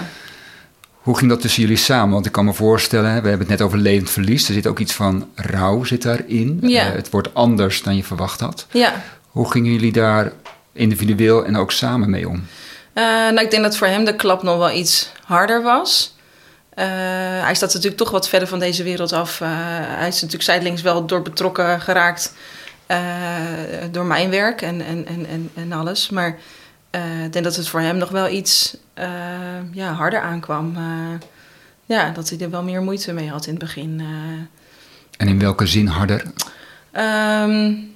Hoe 1.06 1.16
ging 1.16 1.30
dat 1.30 1.40
tussen 1.40 1.62
jullie 1.62 1.76
samen? 1.76 2.14
Want 2.14 2.26
ik 2.26 2.32
kan 2.32 2.44
me 2.44 2.52
voorstellen, 2.52 3.04
we 3.04 3.28
hebben 3.28 3.38
het 3.38 3.48
net 3.48 3.62
over 3.62 3.78
levend 3.78 4.10
verlies. 4.10 4.48
Er 4.48 4.54
zit 4.54 4.66
ook 4.66 4.78
iets 4.78 4.92
van 4.92 5.28
rouw 5.34 5.84
zit 5.84 6.02
daarin. 6.02 6.58
Ja. 6.62 6.88
Uh, 6.88 6.94
het 6.94 7.10
wordt 7.10 7.34
anders 7.34 7.82
dan 7.82 7.96
je 7.96 8.04
verwacht 8.04 8.40
had. 8.40 8.66
Ja. 8.70 9.02
Hoe 9.28 9.50
gingen 9.50 9.72
jullie 9.72 9.92
daar 9.92 10.32
individueel 10.72 11.44
en 11.44 11.56
ook 11.56 11.72
samen 11.72 12.10
mee 12.10 12.28
om? 12.28 12.46
nou, 12.94 13.40
ik 13.40 13.50
denk 13.50 13.62
dat 13.62 13.76
voor 13.76 13.86
hem 13.86 14.04
de 14.04 14.16
klap 14.16 14.42
nog 14.42 14.58
wel 14.58 14.70
iets 14.70 15.12
harder 15.24 15.62
was. 15.62 16.14
hij 16.74 17.54
staat 17.54 17.74
natuurlijk 17.74 17.96
toch 17.96 18.10
wat 18.10 18.28
verder 18.28 18.48
van 18.48 18.58
deze 18.58 18.82
wereld 18.82 19.12
af. 19.12 19.38
hij 19.38 20.08
is 20.08 20.14
natuurlijk 20.14 20.42
zijdelings 20.42 20.82
wel 20.82 21.06
door 21.06 21.22
betrokken 21.22 21.80
geraakt 21.80 22.32
door 23.90 24.04
mijn 24.04 24.30
werk 24.30 24.62
en, 24.62 24.80
en, 24.80 25.06
en, 25.06 25.50
en, 25.54 25.72
alles. 25.72 26.10
Maar 26.10 26.38
uh, 26.96 27.24
ik 27.24 27.32
denk 27.32 27.44
dat 27.44 27.56
het 27.56 27.68
voor 27.68 27.80
hem 27.80 27.96
nog 27.96 28.08
wel 28.08 28.28
iets 28.28 28.76
uh, 28.98 29.06
ja, 29.72 29.92
harder 29.92 30.20
aankwam. 30.20 30.76
ja, 31.86 32.10
dat 32.10 32.28
hij 32.28 32.38
er 32.38 32.50
wel 32.50 32.62
meer 32.62 32.82
moeite 32.82 33.12
mee 33.12 33.30
had 33.30 33.46
in 33.46 33.54
het 33.54 33.62
begin. 33.62 34.02
en 35.16 35.28
in 35.28 35.38
welke 35.38 35.66
zin 35.66 35.86
harder? 35.86 36.22
Um, 36.92 37.94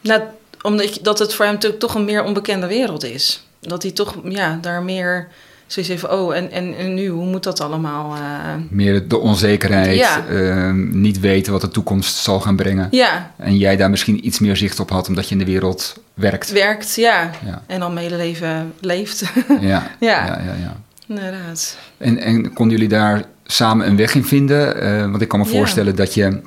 nou, 0.00 0.22
omdat 0.62 0.98
dat 1.02 1.18
het 1.18 1.34
voor 1.34 1.44
hem 1.44 1.54
natuurlijk 1.54 1.80
toch 1.80 1.94
een 1.94 2.04
meer 2.04 2.24
onbekende 2.24 2.66
wereld 2.66 3.04
is. 3.04 3.46
Dat 3.60 3.82
hij 3.82 3.92
toch 3.92 4.16
ja, 4.24 4.58
daar 4.60 4.82
meer 4.82 5.28
zoiets 5.66 5.92
even, 5.92 6.12
oh, 6.12 6.36
en, 6.36 6.50
en, 6.50 6.76
en, 6.76 6.94
nu, 6.94 7.08
hoe 7.08 7.26
moet 7.26 7.42
dat 7.42 7.60
allemaal? 7.60 8.14
Uh... 8.16 8.20
Meer 8.68 9.08
de 9.08 9.18
onzekerheid, 9.18 9.96
ja. 9.96 10.24
uh, 10.30 10.72
niet 10.72 11.20
weten 11.20 11.52
wat 11.52 11.60
de 11.60 11.68
toekomst 11.68 12.16
zal 12.16 12.40
gaan 12.40 12.56
brengen. 12.56 12.88
Ja. 12.90 13.32
En 13.36 13.56
jij 13.56 13.76
daar 13.76 13.90
misschien 13.90 14.26
iets 14.26 14.38
meer 14.38 14.56
zicht 14.56 14.80
op 14.80 14.90
had, 14.90 15.08
omdat 15.08 15.28
je 15.28 15.32
in 15.32 15.38
de 15.38 15.50
wereld 15.50 16.02
werkt. 16.14 16.52
Werkt, 16.52 16.94
ja. 16.94 17.30
ja. 17.44 17.62
En 17.66 17.82
al 17.82 17.90
medeleven 17.90 18.72
leeft. 18.80 19.24
ja. 19.60 19.90
ja. 20.00 20.26
ja, 20.26 20.54
ja. 20.60 20.76
Inderdaad. 21.08 21.78
En, 21.98 22.18
en 22.18 22.52
konden 22.52 22.76
jullie 22.76 22.92
daar 22.92 23.24
samen 23.44 23.86
een 23.86 23.96
weg 23.96 24.14
in 24.14 24.24
vinden? 24.24 24.84
Uh, 24.84 25.10
want 25.10 25.22
ik 25.22 25.28
kan 25.28 25.38
me 25.38 25.46
voorstellen 25.46 25.96
dat 25.96 26.14
je 26.14 26.40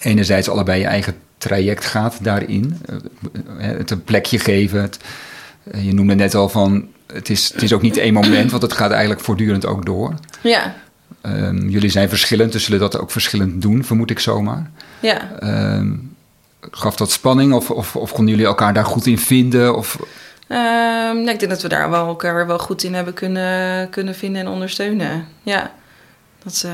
enerzijds 0.00 0.48
allebei 0.48 0.80
je 0.80 0.86
eigen 0.86 1.14
traject 1.38 1.84
gaat 1.84 2.18
daarin. 2.20 2.80
het 3.56 3.90
een 3.90 4.04
plekje 4.04 4.38
geven. 4.38 4.80
Het, 4.80 4.98
je 5.78 5.94
noemde 5.94 6.14
net 6.14 6.34
al 6.34 6.48
van 6.48 6.88
het 7.14 7.30
is, 7.30 7.52
het 7.52 7.62
is 7.62 7.72
ook 7.72 7.82
niet 7.82 7.96
één 7.96 8.12
moment, 8.12 8.50
want 8.50 8.62
het 8.62 8.72
gaat 8.72 8.90
eigenlijk 8.90 9.20
voortdurend 9.20 9.66
ook 9.66 9.86
door. 9.86 10.14
Ja. 10.40 10.74
Um, 11.22 11.68
jullie 11.68 11.90
zijn 11.90 12.08
verschillend, 12.08 12.52
dus 12.52 12.64
zullen 12.64 12.80
dat 12.80 12.98
ook 12.98 13.10
verschillend 13.10 13.62
doen, 13.62 13.84
vermoed 13.84 14.10
ik 14.10 14.18
zomaar. 14.18 14.70
Ja. 15.00 15.42
Um, 15.76 16.16
gaf 16.70 16.96
dat 16.96 17.10
spanning 17.10 17.52
of, 17.52 17.70
of, 17.70 17.96
of 17.96 18.12
konden 18.12 18.34
jullie 18.34 18.48
elkaar 18.48 18.74
daar 18.74 18.84
goed 18.84 19.06
in 19.06 19.18
vinden? 19.18 19.76
Of... 19.76 19.98
Um, 20.48 21.16
nee, 21.22 21.34
ik 21.34 21.38
denk 21.38 21.50
dat 21.50 21.62
we 21.62 21.68
daar 21.68 21.90
wel 21.90 22.06
elkaar 22.06 22.46
wel 22.46 22.58
goed 22.58 22.82
in 22.82 22.94
hebben 22.94 23.14
kunnen, 23.14 23.90
kunnen 23.90 24.14
vinden 24.14 24.40
en 24.40 24.48
ondersteunen. 24.48 25.26
Ja. 25.42 25.72
Dat, 26.44 26.62
uh, 26.66 26.72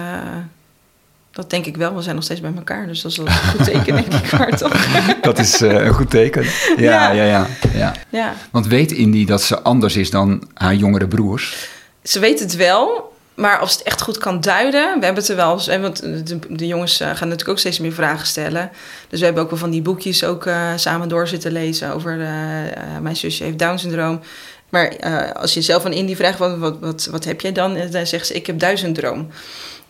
Dat 1.32 1.50
denk 1.50 1.66
ik 1.66 1.76
wel. 1.76 1.94
We 1.94 2.02
zijn 2.02 2.14
nog 2.14 2.24
steeds 2.24 2.40
bij 2.40 2.52
elkaar. 2.56 2.86
Dus 2.86 3.02
dat 3.02 3.10
is 3.10 3.16
wel 3.16 3.26
een 3.26 3.32
goed 3.32 3.64
teken, 3.64 3.94
denk 3.94 4.06
ik. 4.06 4.32
Maar 4.38 4.56
toch. 4.56 4.86
Dat 5.22 5.38
is 5.38 5.60
eh, 5.60 5.70
een 5.84 5.94
goed 5.94 6.10
teken. 6.10 6.42
Ja, 6.76 6.76
Ja. 6.76 7.10
ja, 7.12 7.24
ja, 7.24 7.46
ja. 7.74 7.94
Ja. 8.08 8.34
Want 8.50 8.66
weet 8.66 8.92
Indy 8.92 9.24
dat 9.26 9.42
ze 9.42 9.62
anders 9.62 9.96
is 9.96 10.10
dan 10.10 10.48
haar 10.54 10.74
jongere 10.74 11.08
broers? 11.08 11.68
Ze 12.02 12.18
weet 12.18 12.40
het 12.40 12.56
wel. 12.56 13.08
Maar 13.34 13.58
als 13.58 13.72
het 13.72 13.82
echt 13.82 14.02
goed 14.02 14.18
kan 14.18 14.40
duiden. 14.40 14.98
We 14.98 15.04
hebben 15.04 15.22
het 15.22 15.28
er 15.28 15.36
wel. 15.36 15.52
eens- 15.52 15.66
hè, 15.66 15.80
Want 15.80 16.00
de, 16.26 16.38
de 16.48 16.66
jongens 16.66 17.00
eh, 17.00 17.06
gaan 17.06 17.18
natuurlijk 17.28 17.48
ook 17.48 17.58
steeds 17.58 17.78
meer 17.78 17.92
vragen 17.92 18.26
stellen. 18.26 18.70
Dus 19.08 19.18
we 19.18 19.24
hebben 19.24 19.42
ook 19.42 19.50
wel 19.50 19.58
van 19.58 19.70
die 19.70 19.82
boekjes 19.82 20.24
ook 20.24 20.46
eh, 20.46 20.68
samen 20.76 21.08
door 21.08 21.28
zitten 21.28 21.52
lezen. 21.52 21.94
Over 21.94 22.20
eh, 22.20 22.66
eh, 22.66 22.72
mijn 23.02 23.16
zusje 23.16 23.44
heeft 23.44 23.58
Down 23.58 23.76
syndroom. 23.78 24.20
Maar 24.68 24.86
eh, 24.88 25.30
als 25.32 25.54
je 25.54 25.60
zelf 25.62 25.84
aan 25.84 25.92
Indie 25.92 26.16
vraagt, 26.16 26.38
wat, 26.38 26.58
wat, 26.58 26.76
wat, 26.80 27.08
wat 27.10 27.24
heb 27.24 27.40
jij 27.40 27.52
dan? 27.52 27.76
Eh, 27.76 27.90
Dan 27.90 28.06
zegt 28.06 28.26
ze, 28.26 28.34
ik 28.34 28.46
heb 28.46 28.58
duizendroom. 28.58 29.28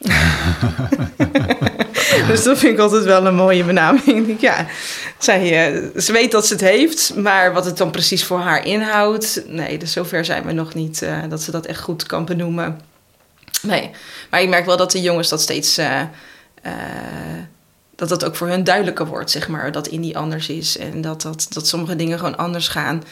dus 2.29 2.43
dat 2.43 2.59
vind 2.59 2.73
ik 2.73 2.79
altijd 2.79 3.05
wel 3.05 3.27
een 3.27 3.35
mooie 3.35 3.65
benaming. 3.65 4.41
Ja, 4.41 4.67
eh, 5.27 5.77
ze 5.97 6.13
weet 6.13 6.31
dat 6.31 6.47
ze 6.47 6.53
het 6.53 6.63
heeft, 6.63 7.15
maar 7.17 7.53
wat 7.53 7.65
het 7.65 7.77
dan 7.77 7.91
precies 7.91 8.25
voor 8.25 8.39
haar 8.39 8.67
inhoudt, 8.67 9.43
nee, 9.47 9.79
dus 9.79 9.93
zover 9.93 10.25
zijn 10.25 10.45
we 10.45 10.53
nog 10.53 10.75
niet 10.75 11.03
eh, 11.03 11.19
dat 11.29 11.43
ze 11.43 11.51
dat 11.51 11.67
echt 11.67 11.81
goed 11.81 12.07
kan 12.07 12.25
benoemen. 12.25 12.81
Nee, 13.63 13.91
maar 14.31 14.43
ik 14.43 14.49
merk 14.49 14.67
wel 14.67 14.77
dat 14.77 14.91
de 14.91 15.01
jongens 15.01 15.29
dat 15.29 15.41
steeds, 15.41 15.79
eh, 15.79 16.03
dat 17.97 18.09
dat 18.09 18.25
ook 18.25 18.37
voor 18.37 18.49
hun 18.49 18.65
duidelijker 18.65 19.07
wordt, 19.07 19.31
zeg 19.31 19.49
maar, 19.49 19.73
dat 19.73 19.87
Indie 19.87 20.19
anders 20.19 20.49
is 20.49 20.79
en 20.79 21.01
dat, 21.01 21.23
dat, 21.23 21.47
dat 21.51 21.69
sommige 21.69 21.97
dingen 21.97 22.19
gewoon 22.19 22.37
anders 22.37 22.69
gaan. 22.69 23.03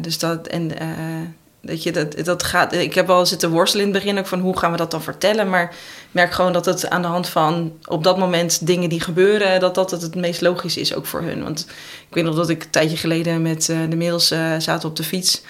Dus 0.00 0.18
dat, 0.18 0.46
en 0.46 0.72
dat 1.64 1.82
je 1.82 1.92
dat, 1.92 2.24
dat 2.24 2.42
gaat, 2.42 2.72
ik 2.72 2.94
heb 2.94 3.10
al 3.10 3.26
zitten 3.26 3.50
worstelen 3.50 3.86
in 3.86 3.92
het 3.92 4.02
begin 4.02 4.18
ook 4.18 4.26
van 4.26 4.40
hoe 4.40 4.58
gaan 4.58 4.70
we 4.70 4.76
dat 4.76 4.90
dan 4.90 5.02
vertellen, 5.02 5.48
maar 5.48 5.62
ik 5.62 5.70
merk 6.10 6.32
gewoon 6.32 6.52
dat 6.52 6.64
het 6.64 6.90
aan 6.90 7.02
de 7.02 7.08
hand 7.08 7.28
van 7.28 7.72
op 7.84 8.04
dat 8.04 8.18
moment 8.18 8.66
dingen 8.66 8.88
die 8.88 9.00
gebeuren, 9.00 9.60
dat 9.60 9.74
dat 9.74 9.90
het, 9.90 10.02
het 10.02 10.14
meest 10.14 10.40
logisch 10.40 10.76
is 10.76 10.94
ook 10.94 11.06
voor 11.06 11.22
hun. 11.22 11.42
Want 11.42 11.66
ik 12.08 12.14
weet 12.14 12.24
nog 12.24 12.34
dat 12.34 12.48
ik 12.48 12.62
een 12.62 12.70
tijdje 12.70 12.96
geleden 12.96 13.42
met 13.42 13.68
eh, 13.68 13.78
de 13.88 13.96
mails 13.96 14.30
eh, 14.30 14.54
zaten 14.58 14.88
op 14.88 14.96
de 14.96 15.04
fiets. 15.04 15.42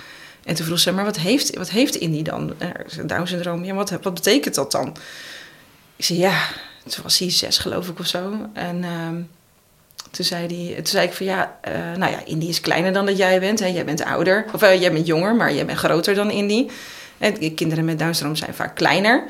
En 0.44 0.54
toen 0.54 0.66
vroeg 0.66 0.78
ze, 0.78 0.92
maar 0.92 1.04
wat 1.04 1.18
heeft, 1.18 1.56
wat 1.56 1.70
heeft 1.70 1.94
Indie 1.94 2.22
dan? 2.22 2.54
Down 3.06 3.26
syndroom, 3.26 3.64
ja, 3.64 3.74
wat, 3.74 3.90
wat 3.90 4.14
betekent 4.14 4.54
dat 4.54 4.72
dan? 4.72 4.96
Ik 5.96 6.04
zei, 6.04 6.18
ja, 6.18 6.46
toen 6.86 7.02
was 7.02 7.18
hij 7.18 7.30
zes 7.30 7.58
geloof 7.58 7.88
ik 7.88 7.98
of 7.98 8.06
zo. 8.06 8.32
En 8.52 8.84
ehm, 8.84 9.20
toen, 10.14 10.24
zei 10.24 10.46
die, 10.46 10.74
toen 10.74 10.86
zei 10.86 11.06
ik 11.06 11.12
van, 11.12 11.26
ja, 11.26 11.58
eh, 11.60 11.72
nou 11.96 12.12
ja, 12.12 12.24
Indie 12.24 12.48
is 12.48 12.60
kleiner 12.60 12.92
dan 12.92 13.06
dat 13.06 13.16
jij 13.16 13.40
bent. 13.40 13.60
Hè? 13.60 13.66
Jij 13.66 13.84
bent 13.84 14.04
ouder, 14.04 14.44
of 14.52 14.62
eh, 14.62 14.80
jij 14.80 14.92
bent 14.92 15.06
jonger, 15.06 15.34
maar 15.34 15.54
jij 15.54 15.66
bent 15.66 15.78
groter 15.78 16.14
dan 16.14 16.30
Indie. 16.30 16.70
En 17.18 17.54
kinderen 17.54 17.84
met 17.84 17.98
Down 17.98 18.34
zijn 18.34 18.54
vaak 18.54 18.74
kleiner. 18.74 19.24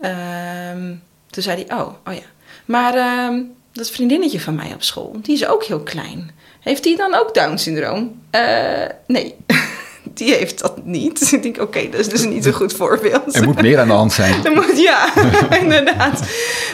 Ehm, 0.00 0.94
toen 1.30 1.42
zei 1.42 1.64
hij, 1.66 1.78
oh, 1.78 1.94
oh 2.06 2.14
ja. 2.14 2.26
Maar 2.64 2.94
ehm, 2.94 3.40
dat 3.72 3.90
vriendinnetje 3.90 4.40
van 4.40 4.54
mij 4.54 4.72
op 4.74 4.82
school, 4.82 5.16
die 5.22 5.34
is 5.34 5.46
ook 5.46 5.64
heel 5.64 5.80
klein. 5.80 6.30
Heeft 6.60 6.82
die 6.82 6.96
dan 6.96 7.14
ook 7.14 7.34
Down 7.34 7.56
syndroom? 7.56 8.22
Eh, 8.30 8.84
nee, 9.06 9.34
die 10.14 10.34
heeft 10.34 10.60
dat 10.60 10.84
niet. 10.84 11.20
Ik 11.32 11.42
denk, 11.42 11.60
oké, 11.60 11.88
dat 11.90 12.00
is 12.00 12.08
dus 12.08 12.24
niet 12.24 12.44
een 12.46 12.52
goed 12.52 12.72
voorbeeld. 12.72 13.34
Er 13.36 13.44
moet 13.44 13.62
meer 13.62 13.78
aan 13.78 13.86
de 13.86 13.92
hand 13.92 14.12
zijn. 14.12 14.34
Moet, 14.54 14.78
ja, 14.80 15.08
inderdaad. 15.62 16.20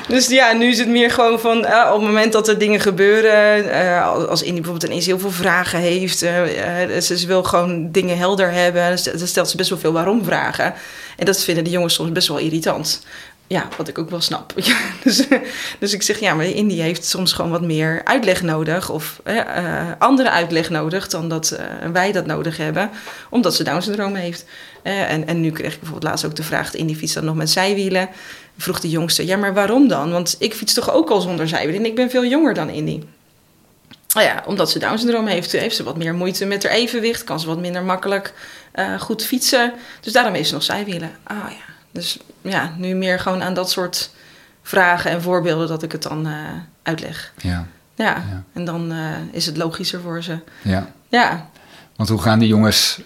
Dus 0.09 0.27
ja, 0.29 0.53
nu 0.53 0.67
is 0.69 0.79
het 0.79 0.89
meer 0.89 1.11
gewoon 1.11 1.41
van 1.41 1.65
eh, 1.65 1.87
op 1.93 1.99
het 2.01 2.07
moment 2.09 2.33
dat 2.33 2.49
er 2.49 2.59
dingen 2.59 2.81
gebeuren. 2.81 3.71
eh, 3.71 4.13
als- 4.29 4.43
Indie 4.43 4.61
bijvoorbeeld 4.63 4.91
ineens 4.91 5.07
heel 5.07 5.19
veel 5.19 5.31
vragen 5.31 5.79
heeft. 5.79 6.23
eh, 6.23 6.33
ze, 7.01 7.25
wil 7.27 7.43
gewoon 7.43 7.91
dingen 7.93 8.19
helder 8.19 8.53
hebben. 8.53 8.99
Dan 9.19 9.27
stelt 9.27 9.49
ze 9.51 9.57
best 9.57 9.71
wel 9.71 9.79
veel 9.79 9.93
waarom 9.93 10.25
vragen. 10.25 10.75
En 11.17 11.25
dat 11.27 11.45
vinden 11.45 11.65
de 11.65 11.71
jongens 11.71 11.95
soms 11.95 12.13
best 12.13 12.29
wel 12.29 12.39
irritant. 12.39 13.03
Ja, 13.49 13.69
wat 13.77 13.89
ik 13.89 13.99
ook 13.99 14.11
wel 14.11 14.21
snap. 14.21 14.53
Dus, 15.03 15.27
dus 15.79 15.93
ik 15.93 16.03
zeg, 16.03 16.21
ja, 16.21 16.35
maar 16.35 16.47
Indie 16.47 16.83
heeft 16.83 17.05
soms 17.05 17.33
gewoon 17.33 17.51
wat 17.51 17.63
meer 17.63 18.01
uitleg 18.05 18.43
nodig. 18.43 18.91
Of 18.91 19.21
eh, 19.25 19.93
andere 19.99 20.31
uitleg 20.31 20.71
nodig 20.71 21.09
dan 21.09 21.29
dat 21.29 21.51
eh, 21.51 21.65
wij 21.93 22.13
dat 22.13 22.27
nodig 22.27 22.57
hebben. 22.57 22.91
Omdat 23.31 23.55
ze 23.55 23.65
Down 23.65 23.81
syndroom 23.81 24.15
heeft. 24.15 24.45
Eh, 24.83 25.11
en, 25.11 25.27
en 25.27 25.41
nu 25.41 25.51
kreeg 25.51 25.73
ik 25.73 25.81
bijvoorbeeld 25.81 26.11
laatst 26.11 26.25
ook 26.25 26.37
de 26.37 26.43
vraag... 26.43 26.75
Indie 26.75 26.97
fietst 26.97 27.15
dan 27.15 27.25
nog 27.25 27.35
met 27.35 27.51
zijwielen. 27.51 28.09
Vroeg 28.57 28.81
de 28.81 28.89
jongste, 28.89 29.27
ja, 29.27 29.37
maar 29.37 29.55
waarom 29.55 29.89
dan? 29.89 30.11
Want 30.11 30.37
ik 30.39 30.55
fiets 30.55 30.75
toch 30.75 30.93
ook 30.93 31.11
al 31.11 31.21
zonder 31.21 31.49
zijwielen. 31.49 31.81
En 31.81 31.87
ik 31.87 31.95
ben 31.95 32.11
veel 32.11 32.25
jonger 32.25 32.55
dan 32.55 32.71
Indie. 32.71 33.05
Nou 34.15 34.27
ja, 34.27 34.43
omdat 34.47 34.71
ze 34.71 34.79
Down 34.79 34.99
syndroom 34.99 35.27
heeft, 35.27 35.53
heeft 35.53 35.77
ze 35.77 35.83
wat 35.83 35.97
meer 35.97 36.15
moeite 36.15 36.47
met 36.47 36.63
haar 36.63 36.73
evenwicht. 36.73 37.25
Kan 37.25 37.41
ze 37.41 37.47
wat 37.47 37.59
minder 37.59 37.83
makkelijk 37.83 38.33
goed 38.99 39.25
fietsen. 39.25 39.73
Dus 40.01 40.13
daarom 40.13 40.35
heeft 40.35 40.49
ze 40.49 40.55
nog 40.55 40.63
zijwielen. 40.63 41.11
Ah 41.25 41.37
ja, 41.37 41.78
dus 41.93 42.19
ja, 42.43 42.73
nu 42.77 42.95
meer 42.95 43.21
gewoon 43.21 43.43
aan 43.43 43.55
dat 43.55 43.71
soort 43.71 44.11
vragen 44.63 45.11
en 45.11 45.23
voorbeelden 45.23 45.69
dat 45.69 45.83
ik 45.83 45.93
het 45.93 46.03
dan 46.03 46.27
eh, 46.27 46.33
uitleg. 46.83 47.33
Ja, 47.37 47.67
Ja, 47.95 48.05
Ja. 48.31 48.43
en 48.53 48.65
dan 48.65 48.93
eh, 48.93 48.99
is 49.31 49.47
het 49.47 49.57
logischer 49.57 50.01
voor 50.01 50.23
ze. 50.23 50.39
ja. 50.63 50.87
Ja, 51.11 51.49
Want 51.97 52.09
hoe 52.09 52.21
gaan 52.23 52.39
die 52.39 52.49
jongens 52.49 53.01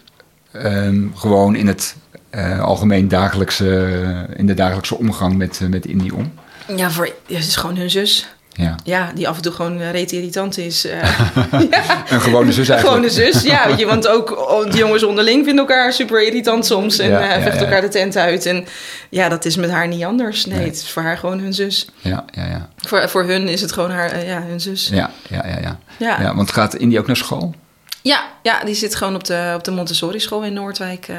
ehm, 0.53 1.07
gewoon 1.15 1.55
in 1.55 1.67
het 1.67 1.97
eh, 2.31 2.61
algemeen 2.61 3.09
dagelijkse, 3.09 4.27
in 4.37 4.47
de 4.47 4.55
dagelijkse 4.55 4.97
omgang 4.99 5.37
met, 5.37 5.61
met 5.69 5.87
Indy 5.87 6.11
om? 6.11 6.33
ja, 6.77 6.91
voor, 6.91 7.07
ja, 7.07 7.37
het 7.37 7.47
is 7.47 7.57
gewoon 7.57 7.77
hun 7.77 7.91
zus. 7.91 8.29
Ja. 8.55 8.77
Ja, 8.85 9.11
die 9.15 9.29
af 9.29 9.37
en 9.37 9.43
toe 9.43 9.53
gewoon 9.53 9.81
uh, 9.81 9.91
reet 9.91 10.13
irritant 10.13 10.59
is. 10.59 10.85
eh. 10.87 11.03
ja. 11.71 12.03
Een 12.11 12.21
gewone 12.21 12.53
zus 12.53 12.69
eigenlijk. 12.69 13.05
een 13.05 13.11
zus, 13.11 13.43
ja. 13.43 13.67
Weet 13.67 13.79
je, 13.79 13.87
want 13.87 14.09
ook 14.09 14.29
de 14.73 14.79
jongens 14.79 15.03
onderling 15.03 15.45
vinden 15.45 15.67
elkaar 15.69 15.93
super 15.93 16.23
irritant 16.27 16.67
soms. 16.67 16.99
En 16.99 17.11
Ja, 17.11 17.21
eh, 17.35 17.43
vechten 17.43 17.65
elkaar 17.67 17.81
de 17.81 17.89
tent 17.89 18.17
uit. 18.17 18.47
En 18.47 18.67
ja, 19.11 19.29
dat 19.29 19.45
is 19.45 19.57
met 19.57 19.71
haar 19.71 19.89
niet 19.89 20.05
anders. 20.05 20.47
Nee, 20.47 20.57
Nee. 20.57 20.67
het 20.67 20.75
is 20.77 20.91
voor 20.91 21.03
haar 21.03 21.17
gewoon 21.19 21.39
hun 21.39 21.55
zus. 21.55 21.89
Ja, 22.01 22.25
ja, 22.31 22.47
ja. 22.47 22.69
Voor, 22.77 23.09
voor 23.09 23.25
hun 23.25 23.49
is 23.49 23.61
het 23.61 23.73
gewoon 23.73 23.91
haar, 23.91 24.11
eh, 24.11 24.29
ja, 24.29 24.43
hun 24.43 24.61
zus. 24.61 24.89
Ja, 24.89 25.11
ja, 25.29 25.47
ja, 25.47 25.59
ja. 25.61 25.79
Ja. 25.99 26.35
Want 26.35 26.53
gaat 26.53 26.75
Indy 26.75 26.99
ook 26.99 27.07
naar 27.07 27.17
school? 27.17 27.55
Ja, 28.03 28.23
ja, 28.43 28.65
die 28.65 28.75
zit 28.75 28.95
gewoon 28.95 29.15
op 29.15 29.25
de, 29.25 29.53
op 29.57 29.65
de 29.65 29.71
Montessori 29.71 30.21
school 30.21 30.43
in 30.43 30.53
Noordwijk. 30.53 31.09
Eh 31.09 31.17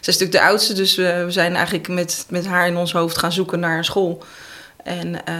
ze 0.00 0.10
is 0.10 0.18
natuurlijk 0.18 0.44
de 0.44 0.50
oudste, 0.50 0.72
dus 0.74 0.94
we, 0.94 1.22
we 1.24 1.30
zijn 1.30 1.54
eigenlijk 1.54 1.88
met, 1.88 2.24
met 2.28 2.46
haar 2.46 2.66
in 2.66 2.76
ons 2.76 2.92
hoofd 2.92 3.18
gaan 3.18 3.32
zoeken 3.32 3.60
naar 3.60 3.76
een 3.78 3.84
school. 3.84 4.24
En 4.84 5.24
eh, 5.26 5.34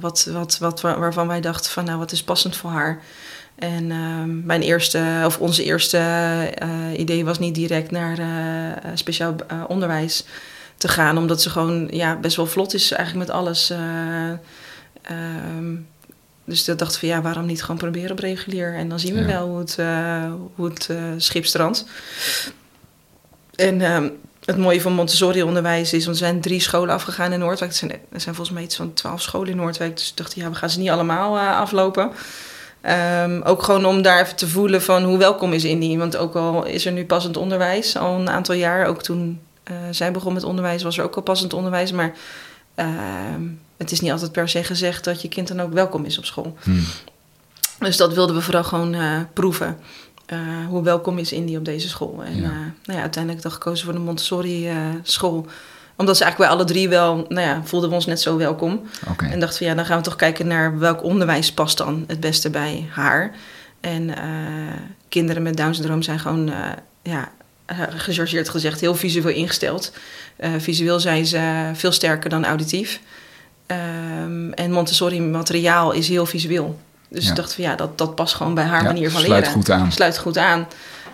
wat, 0.00 0.28
wat, 0.32 0.58
wat, 0.58 0.80
waar- 0.80 1.00
waarvan 1.00 1.26
wij 1.26 1.40
dachten 1.40 1.70
van, 1.70 1.84
nou, 1.84 1.98
wat 1.98 2.12
is 2.12 2.22
passend 2.22 2.56
voor 2.56 2.70
haar? 2.70 3.02
En 3.54 3.90
ehm, 3.90 4.46
mijn 4.46 4.62
eerste, 4.62 5.22
of 5.24 5.38
onze 5.38 5.64
eerste 5.64 5.98
eh, 5.98 6.98
idee 6.98 7.24
was 7.24 7.38
niet 7.38 7.54
direct 7.54 7.90
naar 7.90 8.18
eh, 8.18 8.90
speciaal 8.94 9.34
onderwijs 9.68 10.24
te 10.76 10.88
gaan. 10.88 11.18
Omdat 11.18 11.42
ze 11.42 11.50
gewoon 11.50 11.88
ja, 11.90 12.16
best 12.16 12.36
wel 12.36 12.46
vlot 12.46 12.74
is 12.74 12.92
eigenlijk 12.92 13.26
met 13.28 13.36
alles. 13.36 13.70
eh, 13.70 14.28
ehm, 15.02 15.74
dus 16.44 16.64
dat 16.64 16.78
dacht 16.78 16.98
van 16.98 17.08
ja, 17.08 17.22
waarom 17.22 17.46
niet 17.46 17.62
gewoon 17.62 17.76
proberen 17.78 18.10
op 18.10 18.18
regulier? 18.18 18.74
En 18.74 18.88
dan 18.88 18.98
zien 19.00 19.14
we 19.14 19.20
Ja. 19.20 19.26
wel 19.26 19.48
hoe 19.48 19.58
het, 19.58 19.78
hoe 20.54 20.68
het 20.68 20.90
schip 21.22 21.46
strandt. 21.46 21.84
En 23.54 23.80
ehm, 23.80 24.08
het 24.44 24.56
mooie 24.56 24.80
van 24.80 24.92
Montessori-onderwijs 24.92 25.92
is, 25.92 26.04
want 26.04 26.16
er 26.20 26.26
zijn 26.26 26.40
drie 26.40 26.60
scholen 26.60 26.94
afgegaan 26.94 27.32
in 27.32 27.38
Noordwijk. 27.38 27.70
Er 27.70 27.76
zijn, 27.76 27.90
er 27.90 28.20
zijn 28.20 28.34
volgens 28.34 28.56
mij 28.56 28.62
iets 28.64 28.76
van 28.76 28.92
twaalf 28.92 29.22
scholen 29.22 29.48
in 29.48 29.56
Noordwijk. 29.56 29.96
Dus 29.96 30.10
ik 30.10 30.16
dacht, 30.16 30.34
ja, 30.34 30.50
we 30.50 30.54
gaan 30.54 30.70
ze 30.70 30.78
niet 30.78 30.90
allemaal 30.90 31.36
eh, 31.36 31.58
aflopen. 31.58 32.10
Ehm, 32.80 33.40
ook 33.44 33.62
gewoon 33.62 33.84
om 33.84 34.02
daar 34.02 34.20
even 34.20 34.36
te 34.36 34.48
voelen 34.48 34.82
van 34.82 35.04
hoe 35.04 35.18
welkom 35.18 35.52
is 35.52 35.64
Indie. 35.64 35.98
Want 35.98 36.16
ook 36.16 36.34
al 36.34 36.64
is 36.64 36.86
er 36.86 36.92
nu 36.92 37.04
passend 37.04 37.36
onderwijs, 37.36 37.96
al 37.96 38.18
een 38.18 38.30
aantal 38.30 38.54
jaar. 38.54 38.86
Ook 38.86 39.02
toen 39.02 39.40
eh, 39.62 39.76
zij 39.90 40.12
begon 40.12 40.32
met 40.32 40.44
onderwijs, 40.44 40.82
was 40.82 40.98
er 40.98 41.04
ook 41.04 41.16
al 41.16 41.22
passend 41.22 41.52
onderwijs. 41.52 41.92
Maar 41.92 42.12
ehm, 42.74 43.42
het 43.76 43.90
is 43.90 44.00
niet 44.00 44.10
altijd 44.10 44.32
per 44.32 44.48
se 44.48 44.64
gezegd 44.64 45.04
dat 45.04 45.22
je 45.22 45.28
kind 45.28 45.48
dan 45.48 45.60
ook 45.60 45.72
welkom 45.72 46.04
is 46.04 46.18
op 46.18 46.24
school. 46.24 46.56
Hm. 46.62 46.70
Dus 47.78 47.96
dat 47.96 48.14
wilden 48.14 48.36
we 48.36 48.42
vooral 48.42 48.64
gewoon 48.64 48.94
eh, 48.94 49.20
proeven. 49.32 49.78
Eh, 50.26 50.38
hoe 50.68 50.82
welkom 50.82 51.18
is 51.18 51.32
Indie 51.32 51.58
op 51.58 51.64
deze 51.64 51.88
school. 51.88 52.22
En 52.24 52.36
Ja. 52.36 52.42
ja. 52.42 52.48
nou 52.84 52.98
ja, 52.98 53.00
uiteindelijk 53.00 53.42
dan 53.42 53.52
gekozen 53.52 53.84
voor 53.84 53.94
de 53.94 54.00
Montessori 54.00 54.68
eh, 54.68 54.76
school. 55.02 55.46
Omdat 55.96 56.16
ze 56.16 56.22
eigenlijk 56.22 56.50
bij 56.50 56.60
alle 56.60 56.72
drie 56.72 56.88
wel, 56.88 57.26
nou 57.28 57.46
ja, 57.46 57.60
voelden 57.64 57.88
we 57.88 57.94
ons 57.94 58.06
net 58.06 58.20
zo 58.20 58.36
welkom. 58.36 58.80
En 59.18 59.40
dachten 59.40 59.58
van 59.58 59.66
ja, 59.66 59.74
dan 59.74 59.86
gaan 59.86 59.96
we 59.98 60.04
toch 60.04 60.16
kijken 60.16 60.46
naar 60.46 60.78
welk 60.78 61.02
onderwijs 61.02 61.52
past 61.52 61.78
dan 61.78 62.04
het 62.06 62.20
beste 62.20 62.50
bij 62.50 62.88
haar. 62.90 63.34
En 63.80 64.16
eh, 64.16 64.24
kinderen 65.08 65.42
met 65.42 65.56
Down 65.56 65.72
syndroom 65.72 66.02
zijn 66.02 66.18
gewoon, 66.18 66.48
eh, 66.48 66.70
ja, 67.02 67.32
eh, 67.64 67.78
gechargeerd 67.88 68.48
gezegd, 68.48 68.80
heel 68.80 68.94
visueel 68.94 69.34
ingesteld. 69.34 69.92
Eh, 70.36 70.50
visueel 70.58 71.00
zijn 71.00 71.26
ze 71.26 71.70
veel 71.74 71.92
sterker 71.92 72.30
dan 72.30 72.44
auditief. 72.44 73.00
Ehm, 73.66 74.50
en 74.50 74.72
Montessori 74.72 75.20
materiaal 75.20 75.92
is 75.92 76.08
heel 76.08 76.26
visueel. 76.26 76.78
Dus 77.08 77.24
Ja. 77.24 77.30
ik 77.30 77.36
dacht 77.36 77.54
van 77.54 77.64
ja, 77.64 77.74
dat, 77.76 77.98
dat 77.98 78.14
past 78.14 78.34
gewoon 78.34 78.54
bij 78.54 78.64
haar 78.64 78.80
Ja, 78.82 78.86
manier 78.86 79.10
van 79.10 79.20
sluit 79.20 79.40
leren. 79.44 79.54
goed 79.56 79.70
aan. 79.70 79.92
Sluit 79.92 80.18
goed 80.18 80.38
aan. 80.38 80.66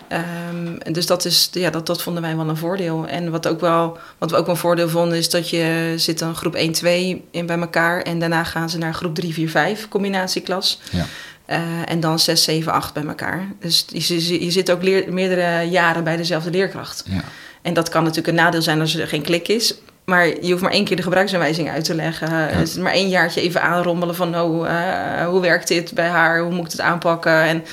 En 0.07 0.93
dus 0.93 1.05
dat, 1.05 1.25
is, 1.25 1.49
ja, 1.51 1.69
dat, 1.69 1.85
dat 1.85 2.01
vonden 2.01 2.21
wij 2.23 2.35
wel 2.35 2.49
een 2.49 2.57
voordeel. 2.57 3.07
En 3.07 3.31
wat, 3.31 3.47
ook 3.47 3.59
wel, 3.59 3.97
wat 4.17 4.31
we 4.31 4.37
ook 4.37 4.45
wel 4.45 4.55
een 4.55 4.61
voordeel 4.61 4.89
vonden, 4.89 5.17
is 5.17 5.29
dat 5.29 5.49
je 5.49 5.93
zit 5.97 6.19
dan 6.19 6.35
groep 6.35 6.55
1, 6.55 6.71
2 6.71 7.23
in 7.31 7.45
bij 7.45 7.59
elkaar. 7.59 8.01
En 8.01 8.19
daarna 8.19 8.43
gaan 8.43 8.69
ze 8.69 8.77
naar 8.77 8.93
groep 8.93 9.15
3, 9.15 9.33
4, 9.33 9.49
5 9.49 9.87
combinatieklas. 9.87 10.79
Ja. 10.91 11.05
Eh, 11.45 11.59
en 11.85 11.99
dan 11.99 12.19
6, 12.19 12.43
7, 12.43 12.71
8 12.73 12.93
bij 12.93 13.03
elkaar. 13.05 13.47
Dus 13.59 13.85
je, 13.87 14.27
je, 14.27 14.43
je 14.45 14.51
zit 14.51 14.71
ook 14.71 14.83
leer- 14.83 15.13
meerdere 15.13 15.69
jaren 15.69 16.03
bij 16.03 16.17
dezelfde 16.17 16.49
leerkracht. 16.51 17.03
Ja. 17.07 17.21
En 17.61 17.73
dat 17.73 17.89
kan 17.89 18.01
natuurlijk 18.01 18.27
een 18.37 18.43
nadeel 18.43 18.61
zijn 18.61 18.79
als 18.79 18.95
er 18.95 19.07
geen 19.07 19.21
klik 19.21 19.47
is. 19.47 19.73
Maar 20.05 20.27
je 20.27 20.51
hoeft 20.51 20.61
maar 20.61 20.71
één 20.71 20.85
keer 20.85 20.95
de 20.95 21.03
gebruiksaanwijzing 21.03 21.69
uit 21.69 21.83
te 21.83 21.95
leggen. 21.95 22.29
Ja. 22.29 22.81
maar 22.81 22.93
één 22.93 23.09
jaartje 23.09 23.41
even 23.41 23.61
aanrommelen 23.61 24.15
van 24.15 24.39
oh, 24.39 24.67
uh, 24.67 25.27
hoe 25.27 25.41
werkt 25.41 25.67
dit 25.67 25.93
bij 25.93 26.07
haar? 26.07 26.39
Hoe 26.39 26.53
moet 26.53 26.65
ik 26.65 26.71
het 26.71 26.81
aanpakken? 26.81 27.41
En 27.41 27.65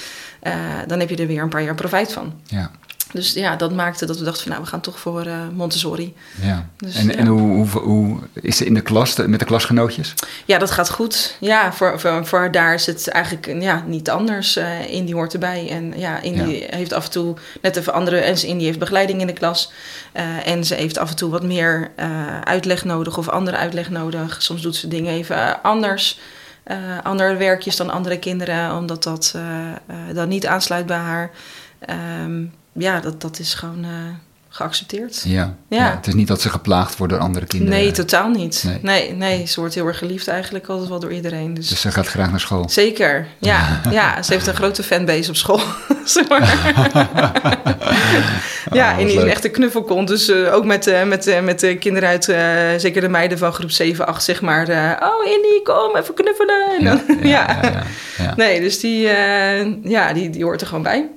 uh, 0.42 0.52
dan 0.86 1.00
heb 1.00 1.08
je 1.08 1.16
er 1.16 1.26
weer 1.26 1.42
een 1.42 1.48
paar 1.48 1.62
jaar 1.62 1.74
profijt 1.74 2.12
van. 2.12 2.40
Ja. 2.44 2.70
Dus 3.12 3.32
ja, 3.32 3.56
dat 3.56 3.72
maakte 3.72 4.06
dat 4.06 4.18
we 4.18 4.24
dachten 4.24 4.42
van 4.42 4.50
nou, 4.50 4.62
we 4.62 4.68
gaan 4.68 4.80
toch 4.80 4.98
voor 4.98 5.26
uh, 5.26 5.34
Montessori. 5.52 6.14
Ja. 6.42 6.68
Dus, 6.76 6.94
en, 6.94 7.06
ja. 7.06 7.14
en 7.14 7.26
hoe, 7.26 7.40
hoe, 7.40 7.82
hoe, 7.82 8.18
is 8.32 8.56
ze 8.56 8.64
in 8.64 8.74
de 8.74 8.80
klas, 8.80 9.16
met 9.16 9.38
de 9.38 9.44
klasgenootjes? 9.44 10.14
Ja, 10.44 10.58
dat 10.58 10.70
gaat 10.70 10.90
goed. 10.90 11.36
Ja, 11.40 11.72
voor, 11.72 12.00
voor, 12.00 12.26
voor 12.26 12.38
haar 12.38 12.52
daar 12.52 12.74
is 12.74 12.86
het 12.86 13.08
eigenlijk 13.08 13.46
ja, 13.60 13.84
niet 13.86 14.10
anders. 14.10 14.56
Uh, 14.56 14.92
Indy 14.92 15.12
hoort 15.12 15.32
erbij. 15.32 15.68
En 15.70 15.92
ja, 15.96 16.20
Indy 16.20 16.50
ja. 16.50 16.76
heeft 16.76 16.92
af 16.92 17.04
en 17.04 17.10
toe 17.10 17.36
net 17.62 17.76
even 17.76 17.92
andere... 17.92 18.16
En 18.16 18.46
Indy 18.46 18.64
heeft 18.64 18.78
begeleiding 18.78 19.20
in 19.20 19.26
de 19.26 19.32
klas. 19.32 19.72
Uh, 20.16 20.46
en 20.46 20.64
ze 20.64 20.74
heeft 20.74 20.98
af 20.98 21.10
en 21.10 21.16
toe 21.16 21.30
wat 21.30 21.42
meer 21.42 21.90
uitleg 22.44 22.84
nodig 22.84 23.18
of 23.18 23.28
andere 23.28 23.56
uitleg 23.56 23.90
nodig. 23.90 24.42
Soms 24.42 24.62
doet 24.62 24.76
ze 24.76 24.88
dingen 24.88 25.12
even 25.12 25.62
anders... 25.62 26.18
Andere 27.02 27.36
werkjes 27.36 27.76
dan 27.76 27.90
andere 27.90 28.18
kinderen, 28.18 28.76
omdat 28.76 29.02
dat 29.02 29.34
dan 30.12 30.28
niet 30.28 30.46
aansluit 30.46 30.86
bij 30.86 30.96
haar. 30.96 31.30
Um, 32.24 32.52
ja, 32.78 33.00
dat, 33.00 33.20
dat 33.20 33.38
is 33.38 33.54
gewoon 33.54 33.86
geaccepteerd. 34.58 35.22
Ja, 35.24 35.54
ja. 35.68 35.76
ja, 35.76 35.96
het 35.96 36.06
is 36.06 36.14
niet 36.14 36.28
dat 36.28 36.40
ze 36.40 36.48
geplaagd 36.48 36.96
wordt 36.96 37.12
door 37.12 37.22
andere 37.22 37.46
kinderen. 37.46 37.78
Nee, 37.78 37.90
totaal 37.90 38.28
niet. 38.28 38.62
Nee. 38.66 38.78
nee, 38.82 39.12
nee, 39.12 39.46
ze 39.46 39.60
wordt 39.60 39.74
heel 39.74 39.86
erg 39.86 39.98
geliefd 39.98 40.28
eigenlijk 40.28 40.66
altijd 40.66 40.88
wel 40.88 41.00
door 41.00 41.12
iedereen. 41.12 41.54
Dus, 41.54 41.68
dus 41.68 41.80
ze 41.80 41.90
gaat 41.90 42.06
graag 42.06 42.30
naar 42.30 42.40
school? 42.40 42.68
Zeker, 42.68 43.26
ja. 43.38 43.80
ja, 43.90 44.22
ze 44.22 44.32
heeft 44.32 44.46
een 44.46 44.54
grote 44.54 44.82
fanbase 44.82 45.30
op 45.30 45.36
school. 45.36 45.60
ja, 48.72 48.98
en 48.98 49.06
die 49.06 49.16
is 49.16 49.22
echt 49.22 49.44
een 49.44 49.50
knuffelkont. 49.50 50.08
Dus 50.08 50.28
uh, 50.28 50.54
ook 50.54 50.64
met, 50.64 50.86
uh, 50.86 51.02
met, 51.02 51.26
uh, 51.26 51.40
met 51.40 51.60
de 51.60 51.76
kinderen 51.76 52.08
uit, 52.08 52.24
zeker 52.80 53.00
de 53.00 53.08
meiden 53.08 53.38
van 53.38 53.52
groep 53.52 53.70
7, 53.70 54.06
8, 54.06 54.24
zeg 54.24 54.40
maar. 54.40 54.68
oh, 55.02 55.26
Indy, 55.26 55.62
kom, 55.62 55.96
even 55.96 56.14
knuffelen. 56.14 56.76
En 56.78 56.84
dan, 56.84 57.00
ja, 57.22 57.58
ja. 57.62 57.82
ja, 58.18 58.34
Nee, 58.36 58.60
dus 58.60 58.80
die, 58.80 59.00
ja, 59.82 60.12
die, 60.12 60.30
die 60.30 60.44
hoort 60.44 60.60
er 60.60 60.66
gewoon 60.66 60.82
bij. 60.82 61.08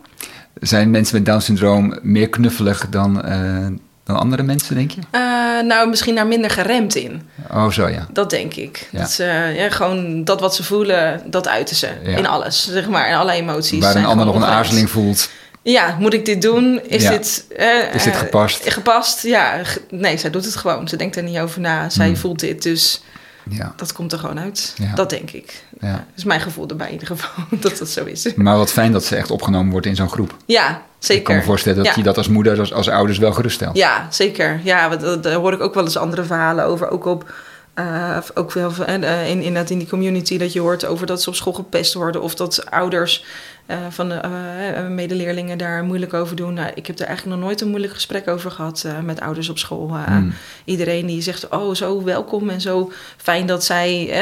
Zijn 0.61 0.91
mensen 0.91 1.15
met 1.15 1.25
Down-syndroom 1.25 1.97
meer 2.01 2.29
knuffelig 2.29 2.89
dan, 2.89 3.21
uh, 3.25 3.67
dan 4.03 4.15
andere 4.15 4.43
mensen, 4.43 4.75
denk 4.75 4.91
je? 4.91 5.01
Uh, 5.11 5.67
nou, 5.67 5.89
misschien 5.89 6.15
daar 6.15 6.27
minder 6.27 6.49
geremd 6.49 6.95
in. 6.95 7.21
Oh, 7.51 7.69
zo 7.69 7.87
ja. 7.87 8.07
Dat 8.13 8.29
denk 8.29 8.53
ik. 8.53 8.87
Ja. 8.91 8.99
Dat 8.99 9.11
ze, 9.11 9.53
ja, 9.55 9.69
gewoon 9.69 10.23
dat 10.23 10.39
wat 10.39 10.55
ze 10.55 10.63
voelen, 10.63 11.21
dat 11.25 11.47
uiten 11.47 11.75
ze 11.75 11.87
ja. 12.03 12.17
in 12.17 12.27
alles, 12.27 12.71
zeg 12.71 12.89
maar, 12.89 13.09
in 13.09 13.15
alle 13.15 13.31
emoties. 13.31 13.83
Waar 13.83 13.95
een 13.95 14.05
ander 14.05 14.25
nog 14.25 14.35
een 14.35 14.45
aarzeling 14.45 14.89
voelt. 14.89 15.29
Ja, 15.61 15.95
moet 15.99 16.13
ik 16.13 16.25
dit 16.25 16.41
doen? 16.41 16.81
Is, 16.87 17.07
dit, 17.07 17.45
uh, 17.59 17.93
is 17.93 18.03
dit 18.03 18.15
gepast? 18.15 18.71
gepast, 18.71 19.23
ja. 19.23 19.61
Nee, 19.89 20.17
zij 20.17 20.29
doet 20.29 20.45
het 20.45 20.55
gewoon. 20.55 20.87
Ze 20.87 20.95
denkt 20.95 21.15
er 21.15 21.23
niet 21.23 21.37
over 21.37 21.61
na. 21.61 21.89
Zij 21.89 22.05
hmm. 22.05 22.17
voelt 22.17 22.39
dit, 22.39 22.63
dus 22.63 23.03
ja. 23.49 23.73
dat 23.75 23.93
komt 23.93 24.11
er 24.11 24.19
gewoon 24.19 24.39
uit. 24.39 24.75
Dat 24.95 25.09
denk 25.09 25.31
ik. 25.31 25.63
Ja. 25.79 25.91
Dat 25.91 26.03
is 26.15 26.23
mijn 26.23 26.41
gevoel 26.41 26.67
erbij 26.67 26.87
in 26.87 26.93
ieder 26.93 27.07
geval, 27.07 27.43
dat 27.59 27.77
dat 27.77 27.89
zo 27.89 28.05
is. 28.05 28.33
Maar 28.35 28.57
wat 28.57 28.71
fijn 28.71 28.91
dat 28.91 29.05
ze 29.05 29.15
echt 29.15 29.31
opgenomen 29.31 29.71
wordt 29.71 29.85
in 29.85 29.95
zo'n 29.95 30.09
groep. 30.09 30.35
Ja, 30.45 30.81
zeker. 30.99 31.21
Ik 31.21 31.23
kan 31.23 31.35
me 31.35 31.43
voorstellen 31.43 31.83
dat 31.83 31.95
je 31.95 32.03
dat 32.03 32.17
als 32.17 32.27
moeder, 32.27 32.59
als, 32.59 32.73
als 32.73 32.89
ouders 32.89 33.17
wel 33.17 33.33
geruststelt. 33.33 33.77
Ja, 33.77 34.07
zeker. 34.09 34.59
Ja, 34.63 34.95
daar 34.95 35.33
hoor 35.33 35.53
ik 35.53 35.61
ook 35.61 35.73
wel 35.73 35.83
eens 35.83 35.97
andere 35.97 36.23
verhalen 36.23 36.65
over. 36.65 36.89
Ook 36.89 37.05
op... 37.05 37.33
Uh, 37.75 38.17
ook 38.33 38.51
wel 38.51 38.71
uh, 38.89 39.29
in, 39.29 39.41
in, 39.41 39.55
in 39.55 39.77
die 39.77 39.87
community 39.87 40.37
dat 40.37 40.53
je 40.53 40.59
hoort 40.59 40.85
over 40.85 41.05
dat 41.05 41.21
ze 41.21 41.29
op 41.29 41.35
school 41.35 41.53
gepest 41.53 41.93
worden 41.93 42.21
of 42.21 42.35
dat 42.35 42.65
ouders 42.69 43.25
uh, 43.71 43.77
van 43.89 44.09
de 44.09 44.87
medeleerlingen 44.89 45.57
daar 45.57 45.83
moeilijk 45.83 46.13
over 46.13 46.35
doen. 46.35 46.53
Nou, 46.53 46.71
ik 46.75 46.87
heb 46.87 46.99
er 46.99 47.05
eigenlijk 47.05 47.37
nog 47.37 47.45
nooit 47.45 47.61
een 47.61 47.67
moeilijk 47.67 47.93
gesprek 47.93 48.27
over 48.27 48.51
gehad 48.51 48.85
met 49.03 49.21
ouders 49.21 49.49
op 49.49 49.57
school. 49.57 49.87
Mm. 49.87 50.33
Iedereen 50.65 51.05
die 51.05 51.21
zegt, 51.21 51.49
oh 51.49 51.75
zo 51.75 52.03
welkom 52.03 52.49
en 52.49 52.61
zo 52.61 52.91
fijn 53.17 53.45
dat 53.45 53.63
zij, 53.63 54.13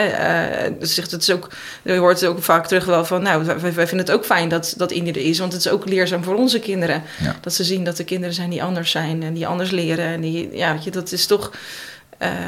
zegt 0.80 1.12
het 1.12 1.22
is 1.22 1.32
ook, 1.32 1.50
je 1.82 1.94
hoort 1.94 2.20
het 2.20 2.30
ook 2.30 2.42
vaak 2.44 2.68
terug 2.68 2.86
wel 2.86 3.06
van, 3.06 3.22
nou 3.24 3.46
wij, 3.46 3.74
wij 3.74 3.88
vinden 3.88 4.06
het 4.06 4.12
ook 4.12 4.26
fijn 4.26 4.50
dat, 4.50 4.74
dat 4.78 4.92
er 4.92 5.18
is, 5.18 5.40
want 5.40 5.54
het 5.54 5.66
is 5.66 5.72
ook 5.72 5.86
leerzaam 5.86 6.24
voor 6.24 6.36
onze 6.36 6.60
kinderen. 6.60 7.04
Ja. 7.24 7.36
Dat 7.42 7.54
ze 7.54 7.64
zien 7.64 7.84
dat 7.84 7.98
er 7.98 8.06
kinderen 8.06 8.34
zijn 8.34 8.50
die 8.50 8.64
anders 8.64 8.92
zijn 8.92 9.24
en 9.24 9.34
die 9.34 9.48
anders 9.48 9.72
leren 9.72 10.06
en 10.06 10.22
die, 10.22 10.50
ja, 10.52 10.74
weet 10.74 10.84
je, 10.84 10.92
dat 10.92 11.12
is 11.12 11.26
toch... 11.26 11.52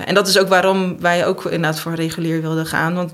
En 0.05 0.13
dat 0.13 0.27
is 0.27 0.37
ook 0.37 0.47
waarom 0.47 0.99
wij 0.99 1.25
ook 1.25 1.43
inderdaad 1.43 1.79
voor 1.79 1.93
regulier 1.93 2.41
wilden 2.41 2.65
gaan. 2.65 2.95
Want 2.95 3.13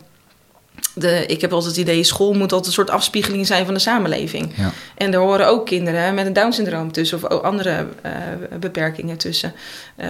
de, 0.98 1.26
ik 1.26 1.42
heb 1.42 1.54
altijd 1.54 1.76
het 1.76 1.88
idee, 1.88 2.04
school 2.04 2.34
moet 2.34 2.52
altijd 2.52 2.66
een 2.66 2.72
soort 2.72 2.90
afspiegeling 2.90 3.48
zijn 3.48 3.66
van 3.66 3.74
de 3.74 3.80
samenleving. 3.80 4.52
Ja. 4.56 4.72
En 4.96 5.14
er 5.14 5.20
horen 5.20 5.48
ook 5.48 5.66
kinderen 5.66 6.14
met 6.14 6.26
een 6.26 6.34
Down-syndroom 6.34 6.92
tussen, 6.92 7.18
of 7.18 7.42
andere 7.42 7.88
uh, 8.06 8.12
beperkingen 8.60 9.18
tussen. 9.18 9.54
Uh, 9.98 10.08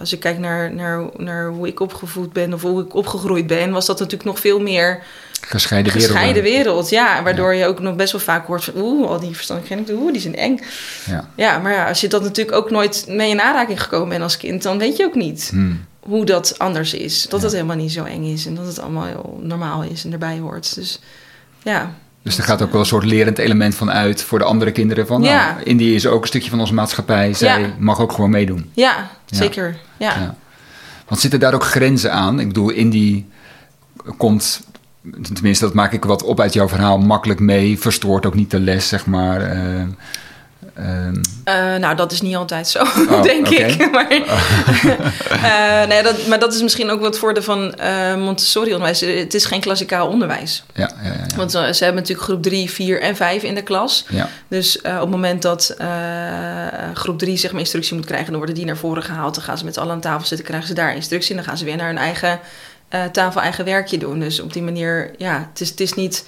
als 0.00 0.12
ik 0.12 0.20
kijk 0.20 0.38
naar, 0.38 0.74
naar, 0.74 1.06
naar 1.16 1.48
hoe 1.48 1.66
ik 1.66 1.80
opgevoed 1.80 2.32
ben 2.32 2.52
of 2.54 2.62
hoe 2.62 2.82
ik 2.82 2.94
opgegroeid 2.94 3.46
ben, 3.46 3.70
was 3.70 3.86
dat 3.86 3.98
natuurlijk 3.98 4.28
nog 4.28 4.38
veel 4.38 4.60
meer 4.60 5.02
gescheiden 5.40 5.92
wereld. 5.92 6.10
Gescheiden 6.10 6.42
wereld, 6.42 6.88
ja. 6.88 7.22
Waardoor 7.22 7.54
ja. 7.54 7.60
je 7.60 7.66
ook 7.66 7.80
nog 7.80 7.96
best 7.96 8.12
wel 8.12 8.20
vaak 8.20 8.46
hoort 8.46 8.64
van... 8.64 8.74
oeh, 8.76 9.08
al 9.08 9.20
die 9.20 9.34
verstandelijkheden, 9.34 9.96
oeh, 10.02 10.12
die 10.12 10.20
zijn 10.20 10.36
eng. 10.36 10.60
Ja. 11.06 11.28
ja, 11.34 11.58
maar 11.58 11.72
ja, 11.72 11.88
als 11.88 12.00
je 12.00 12.08
dat 12.08 12.22
natuurlijk 12.22 12.56
ook 12.56 12.70
nooit 12.70 13.04
mee 13.08 13.30
in 13.30 13.40
aanraking 13.40 13.82
gekomen 13.82 14.08
bent 14.08 14.22
als 14.22 14.36
kind... 14.36 14.62
dan 14.62 14.78
weet 14.78 14.96
je 14.96 15.04
ook 15.04 15.14
niet 15.14 15.48
hmm. 15.50 15.84
Hoe 16.06 16.24
dat 16.24 16.58
anders 16.58 16.94
is. 16.94 17.26
Dat 17.28 17.42
het 17.42 17.52
helemaal 17.52 17.76
niet 17.76 17.92
zo 17.92 18.04
eng 18.04 18.24
is 18.24 18.46
en 18.46 18.54
dat 18.54 18.66
het 18.66 18.80
allemaal 18.80 19.04
heel 19.04 19.40
normaal 19.42 19.82
is 19.82 20.04
en 20.04 20.12
erbij 20.12 20.38
hoort. 20.38 20.74
Dus 20.74 21.00
ja... 21.62 21.94
Dus 22.22 22.38
er 22.38 22.44
gaat 22.44 22.62
ook 22.62 22.70
wel 22.72 22.80
een 22.80 22.86
soort 22.86 23.04
lerend 23.04 23.38
element 23.38 23.74
van 23.74 23.90
uit 23.90 24.22
voor 24.22 24.38
de 24.38 24.44
andere 24.44 24.72
kinderen. 24.72 25.06
Van, 25.06 25.22
ja. 25.22 25.52
nou, 25.52 25.62
Indie 25.64 25.94
is 25.94 26.06
ook 26.06 26.22
een 26.22 26.28
stukje 26.28 26.50
van 26.50 26.60
onze 26.60 26.74
maatschappij. 26.74 27.34
Zij 27.34 27.60
ja. 27.60 27.68
mag 27.78 28.00
ook 28.00 28.12
gewoon 28.12 28.30
meedoen. 28.30 28.70
Ja, 28.72 29.10
zeker. 29.26 29.76
Ja. 29.96 30.14
ja. 30.14 30.34
Want 31.08 31.20
zitten 31.20 31.40
daar 31.40 31.54
ook 31.54 31.64
grenzen 31.64 32.12
aan? 32.12 32.40
Ik 32.40 32.46
bedoel, 32.46 32.70
Indie 32.70 33.26
komt 34.16 34.60
tenminste, 35.32 35.64
dat 35.64 35.74
maak 35.74 35.92
ik 35.92 36.04
wat 36.04 36.22
op 36.22 36.40
uit 36.40 36.52
jouw 36.52 36.68
verhaal, 36.68 36.98
makkelijk 36.98 37.40
mee. 37.40 37.78
Verstoort 37.78 38.26
ook 38.26 38.34
niet 38.34 38.50
de 38.50 38.60
les, 38.60 38.88
zeg 38.88 39.06
maar. 39.06 39.56
Uh, 39.56 39.82
uh, 40.78 41.06
uh, 41.06 41.76
nou, 41.76 41.96
dat 41.96 42.12
is 42.12 42.20
niet 42.20 42.36
altijd 42.36 42.68
zo, 42.68 42.78
oh, 42.78 43.22
denk 43.32 43.46
okay. 43.46 43.70
ik. 43.70 43.90
maar, 43.90 44.12
uh, 44.12 45.86
nee, 45.90 46.02
dat, 46.02 46.26
maar 46.26 46.38
dat 46.38 46.54
is 46.54 46.62
misschien 46.62 46.90
ook 46.90 47.00
wat 47.00 47.18
voordeel 47.18 47.42
van 47.42 47.74
uh, 47.80 48.16
Montessori-onderwijs. 48.16 49.00
Het 49.00 49.34
is 49.34 49.44
geen 49.44 49.60
klassikaal 49.60 50.08
onderwijs. 50.08 50.64
Ja, 50.74 50.90
ja, 51.02 51.08
ja, 51.08 51.12
ja. 51.12 51.36
Want 51.36 51.50
ze 51.50 51.58
hebben 51.58 51.94
natuurlijk 51.94 52.26
groep 52.26 52.42
3, 52.42 52.70
4 52.70 53.00
en 53.00 53.16
5 53.16 53.42
in 53.42 53.54
de 53.54 53.62
klas. 53.62 54.04
Ja. 54.08 54.28
Dus 54.48 54.78
op 54.78 54.84
het 54.84 55.10
moment 55.10 55.42
dat 55.42 55.76
groep 56.94 57.18
3 57.18 57.36
zeg 57.36 57.50
maar, 57.50 57.60
instructie 57.60 57.94
moet 57.94 58.06
krijgen... 58.06 58.28
dan 58.28 58.36
worden 58.36 58.54
die 58.54 58.64
naar 58.64 58.76
voren 58.76 59.02
gehaald. 59.02 59.34
Dan 59.34 59.44
gaan 59.44 59.58
ze 59.58 59.64
met 59.64 59.74
z'n 59.74 59.80
allen 59.80 59.92
aan 59.92 60.00
tafel 60.00 60.26
zitten, 60.26 60.46
krijgen 60.46 60.68
ze 60.68 60.74
daar 60.74 60.94
instructie... 60.94 61.30
en 61.30 61.36
dan 61.36 61.44
gaan 61.44 61.58
ze 61.58 61.64
weer 61.64 61.76
naar 61.76 61.88
hun 61.88 61.98
eigen 61.98 62.40
tafel 63.12 63.40
eigen 63.40 63.64
werkje 63.64 63.98
doen. 63.98 64.20
Dus 64.20 64.40
op 64.40 64.52
die 64.52 64.62
manier, 64.62 65.10
ja, 65.18 65.48
het 65.50 65.60
is, 65.60 65.70
het 65.70 65.80
is 65.80 65.94
niet 65.94 66.24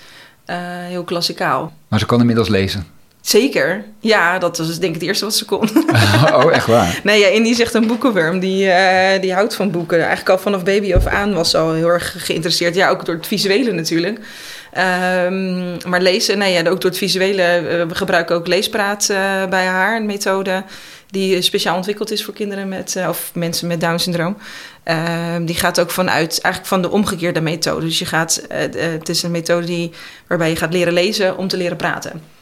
heel 0.88 1.04
klassikaal. 1.04 1.72
Maar 1.88 1.98
ze 1.98 2.06
kan 2.06 2.20
inmiddels 2.20 2.48
lezen? 2.48 2.95
Zeker, 3.26 3.84
ja, 4.00 4.38
dat 4.38 4.58
was 4.58 4.78
denk 4.78 4.94
ik 4.94 5.00
het 5.00 5.08
eerste 5.08 5.24
wat 5.24 5.34
ze 5.34 5.44
kon. 5.44 5.68
oh, 6.34 6.52
echt 6.52 6.66
waar? 6.66 7.00
Nee, 7.04 7.20
ja, 7.20 7.26
Indy 7.26 7.54
zegt 7.54 7.74
een 7.74 7.86
boekenworm, 7.86 8.38
die, 8.38 8.66
uh, 8.66 9.20
die 9.20 9.32
houdt 9.32 9.54
van 9.54 9.70
boeken. 9.70 9.98
Eigenlijk 9.98 10.28
al 10.28 10.38
vanaf 10.38 10.64
baby 10.64 10.94
af 10.94 11.06
aan 11.06 11.34
was 11.34 11.50
ze 11.50 11.58
al 11.58 11.72
heel 11.72 11.88
erg 11.88 12.14
geïnteresseerd. 12.18 12.74
Ja, 12.74 12.88
ook 12.88 13.04
door 13.04 13.14
het 13.14 13.26
visuele 13.26 13.72
natuurlijk. 13.72 14.18
Um, 14.18 15.76
maar 15.86 16.00
lezen, 16.00 16.38
nee, 16.38 16.52
ja, 16.52 16.58
ook 16.58 16.80
door 16.80 16.90
het 16.90 16.98
visuele. 16.98 17.62
we 17.88 17.94
gebruiken 17.94 18.36
ook 18.36 18.46
leespraat 18.46 19.06
bij 19.50 19.66
haar, 19.66 19.96
een 19.96 20.06
methode 20.06 20.64
die 21.10 21.42
speciaal 21.42 21.76
ontwikkeld 21.76 22.10
is 22.10 22.24
voor 22.24 22.34
kinderen 22.34 22.68
met, 22.68 22.96
of 23.08 23.30
mensen 23.34 23.68
met 23.68 23.80
Down-syndroom. 23.80 24.36
Uh, 24.84 25.36
die 25.40 25.54
gaat 25.54 25.80
ook 25.80 25.90
vanuit 25.90 26.40
eigenlijk 26.40 26.66
van 26.66 26.82
de 26.82 26.90
omgekeerde 26.90 27.40
methode. 27.40 27.86
Dus 27.86 27.98
je 27.98 28.06
gaat, 28.06 28.42
het 28.76 29.08
is 29.08 29.22
een 29.22 29.30
methode 29.30 29.66
die, 29.66 29.92
waarbij 30.26 30.48
je 30.48 30.56
gaat 30.56 30.72
leren 30.72 30.92
lezen 30.92 31.36
om 31.36 31.48
te 31.48 31.56
leren 31.56 31.76
praten. 31.76 32.35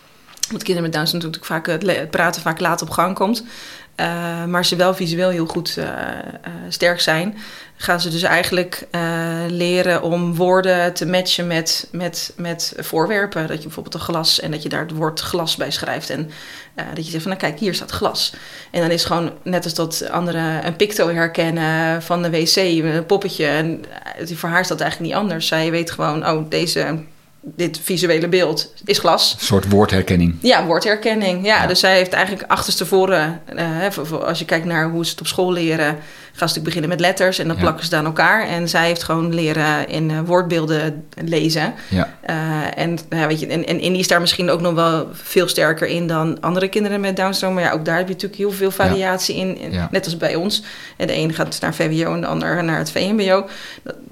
Want 0.48 0.62
kinderen 0.62 0.82
met 0.82 0.92
Down 0.92 1.06
syndroom 1.06 1.32
natuurlijk 1.32 1.66
vaak 1.66 1.66
het 1.82 2.10
praten 2.10 2.42
vaak 2.42 2.60
laat 2.60 2.82
op 2.82 2.90
gang 2.90 3.14
komt. 3.14 3.44
Uh, 4.00 4.44
maar 4.44 4.64
ze 4.64 4.76
wel 4.76 4.94
visueel 4.94 5.28
heel 5.28 5.46
goed 5.46 5.76
uh, 5.78 5.86
sterk 6.68 7.00
zijn, 7.00 7.36
gaan 7.76 8.00
ze 8.00 8.10
dus 8.10 8.22
eigenlijk 8.22 8.86
leren 9.48 10.02
om 10.02 10.34
woorden 10.34 10.92
te 10.94 11.06
matchen 11.06 11.46
met, 11.46 11.88
met, 11.92 12.32
met 12.36 12.74
voorwerpen. 12.76 13.46
Dat 13.46 13.56
je 13.56 13.62
bijvoorbeeld 13.62 13.94
een 13.94 14.00
glas 14.00 14.40
en 14.40 14.50
dat 14.50 14.62
je 14.62 14.68
daar 14.68 14.80
het 14.80 14.92
woord 14.92 15.20
glas 15.20 15.56
bij 15.56 15.70
schrijft. 15.70 16.10
En 16.10 16.30
dat 16.94 17.04
je 17.04 17.10
zegt 17.10 17.22
van 17.22 17.32
nou 17.32 17.42
kijk, 17.42 17.58
hier 17.58 17.74
staat 17.74 17.90
glas. 17.90 18.34
En 18.70 18.80
dan 18.80 18.90
is 18.90 19.04
gewoon 19.04 19.32
net 19.42 19.64
als 19.64 19.74
dat 19.74 20.08
anderen 20.10 20.66
een 20.66 20.76
picto 20.76 21.08
herkennen 21.08 22.02
van 22.02 22.22
de 22.22 22.30
wc, 22.30 22.56
een 22.56 23.06
poppetje. 23.06 23.46
En 23.46 23.84
voor 24.34 24.48
haar 24.48 24.60
is 24.60 24.68
dat 24.68 24.80
eigenlijk 24.80 25.10
niet 25.10 25.20
anders. 25.20 25.46
Zij 25.46 25.70
weet 25.70 25.90
gewoon, 25.90 26.26
oh 26.26 26.50
deze 26.50 26.98
dit 27.44 27.80
visuele 27.82 28.28
beeld 28.28 28.72
is 28.84 28.98
glas. 28.98 29.32
Een 29.32 29.46
soort 29.46 29.68
woordherkenning. 29.68 30.34
Ja, 30.40 30.64
woordherkenning. 30.64 31.46
Ja, 31.46 31.62
ja. 31.62 31.66
dus 31.66 31.80
zij 31.80 31.96
heeft 31.96 32.12
eigenlijk 32.12 32.50
achterstevoren, 32.50 33.40
uh, 33.54 34.22
als 34.22 34.38
je 34.38 34.44
kijkt 34.44 34.64
naar 34.66 34.90
hoe 34.90 35.04
ze 35.04 35.10
het 35.10 35.20
op 35.20 35.26
school 35.26 35.52
leren, 35.52 35.98
gaan 36.36 36.48
ze 36.48 36.58
natuurlijk 36.58 36.64
beginnen 36.64 36.90
met 36.90 37.00
letters 37.00 37.38
en 37.38 37.46
dan 37.46 37.56
Ja. 37.56 37.62
plakken 37.62 37.84
ze 37.84 37.90
het 37.90 37.98
aan 37.98 38.04
elkaar. 38.06 38.48
En 38.48 38.68
zij 38.68 38.86
heeft 38.86 39.02
gewoon 39.02 39.34
leren 39.34 39.88
in 39.88 40.10
eh, 40.10 40.18
woordbeelden 40.24 41.04
lezen. 41.24 41.74
Ja, 41.90 42.12
Eh, 42.20 42.34
en, 42.82 42.98
nou 43.08 43.22
ja, 43.22 43.26
weet 43.26 43.40
je, 43.40 43.46
en, 43.46 43.66
en 43.66 43.80
Indy 43.80 43.98
is 43.98 44.08
daar 44.08 44.20
misschien 44.20 44.50
ook 44.50 44.60
nog 44.60 44.74
wel 44.74 45.08
veel 45.12 45.48
sterker 45.48 45.86
in 45.86 46.06
dan 46.06 46.40
andere 46.40 46.68
kinderen 46.68 47.00
met 47.00 47.16
Down 47.16 47.32
syndroom. 47.32 47.54
Maar 47.54 47.62
ja, 47.62 47.70
ook 47.72 47.84
daar 47.84 47.96
heb 47.96 48.06
je 48.06 48.12
natuurlijk 48.12 48.40
heel 48.40 48.50
veel 48.50 48.70
variatie 48.70 49.36
in. 49.36 49.58
Net 49.90 50.04
als 50.04 50.16
bij 50.16 50.34
ons. 50.34 50.62
En 50.96 51.06
de 51.06 51.16
een 51.16 51.34
gaat 51.34 51.60
naar 51.60 51.74
VWO 51.74 52.14
en 52.14 52.20
de 52.20 52.26
ander 52.26 52.64
naar 52.64 52.78
het 52.78 52.90
VMBO. 52.90 53.46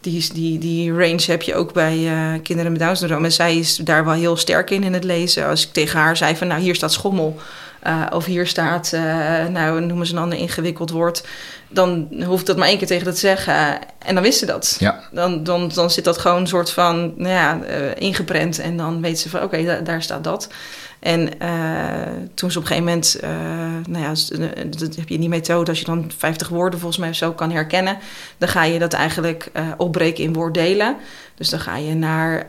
Die, 0.00 0.28
die, 0.32 0.58
die 0.58 0.92
range 0.92 1.22
heb 1.26 1.42
je 1.42 1.54
ook 1.54 1.72
bij 1.72 2.06
eh, 2.06 2.40
kinderen 2.42 2.72
met 2.72 2.80
Down 2.80 2.94
syndroom. 2.94 3.24
En 3.24 3.32
zij 3.32 3.56
is 3.56 3.76
daar 3.76 4.04
wel 4.04 4.14
heel 4.14 4.36
sterk 4.36 4.70
in 4.70 4.82
in 4.84 4.92
het 4.92 5.04
lezen. 5.04 5.46
Als 5.46 5.66
ik 5.66 5.72
tegen 5.72 5.98
haar 6.00 6.16
zei 6.16 6.36
van 6.36 6.46
nou 6.46 6.60
hier 6.60 6.74
staat 6.74 6.92
schommel. 6.92 7.40
Eh, 7.82 8.06
of 8.10 8.24
hier 8.24 8.46
staat, 8.46 8.92
eh, 8.92 9.02
nou 9.46 9.80
noemen 9.80 10.06
ze 10.06 10.12
een 10.12 10.22
ander 10.22 10.38
ingewikkeld 10.38 10.90
woord. 10.90 11.26
Dan 11.68 12.08
hoef 12.24 12.40
ik 12.40 12.46
dat 12.46 12.56
maar 12.56 12.68
één 12.68 12.78
keer 12.78 12.86
tegen 12.86 13.04
dat 13.04 13.14
te 13.14 13.20
zeggen. 13.20 13.78
en 13.98 14.14
dan 14.14 14.22
wist 14.22 14.38
ze 14.38 14.46
dat 14.46 14.76
ja, 14.78 15.00
dan, 15.12 15.44
dan, 15.44 15.70
dan 15.74 15.90
zit 15.90 16.04
dat 16.04 16.18
gewoon 16.18 16.40
een 16.40 16.46
soort 16.46 16.70
van 16.70 17.12
nou 17.16 17.28
ja, 17.34 17.62
eh, 17.62 17.94
ingeprent. 17.98 18.58
En 18.58 18.76
dan 18.76 19.00
weet 19.00 19.18
ze 19.18 19.28
van 19.28 19.42
oké, 19.42 19.64
da- 19.64 19.80
daar 19.80 20.02
staat 20.02 20.24
dat. 20.24 20.48
En 21.00 21.28
toen 22.34 22.50
ze 22.50 22.58
op 22.58 22.64
een 22.64 22.68
gegeven 22.70 22.84
moment, 22.84 23.18
nou 23.88 24.04
ja, 24.04 24.12
dat 24.66 24.96
heb 24.96 25.08
je 25.08 25.18
die 25.18 25.28
methode, 25.28 25.70
als 25.70 25.78
je 25.78 25.84
dan 25.84 26.10
50 26.16 26.48
woorden 26.48 26.78
volgens 26.78 27.00
mij 27.00 27.08
of 27.08 27.16
zo 27.16 27.32
kan 27.32 27.50
herkennen, 27.50 27.98
dan 28.38 28.48
ga 28.48 28.64
je 28.64 28.78
dat 28.78 28.92
eigenlijk 28.92 29.50
opbreken 29.76 30.24
in 30.24 30.32
woorddelen. 30.32 30.96
Dus 31.34 31.48
dan 31.48 31.60
ga 31.60 31.76
je 31.76 31.94
naar 31.94 32.46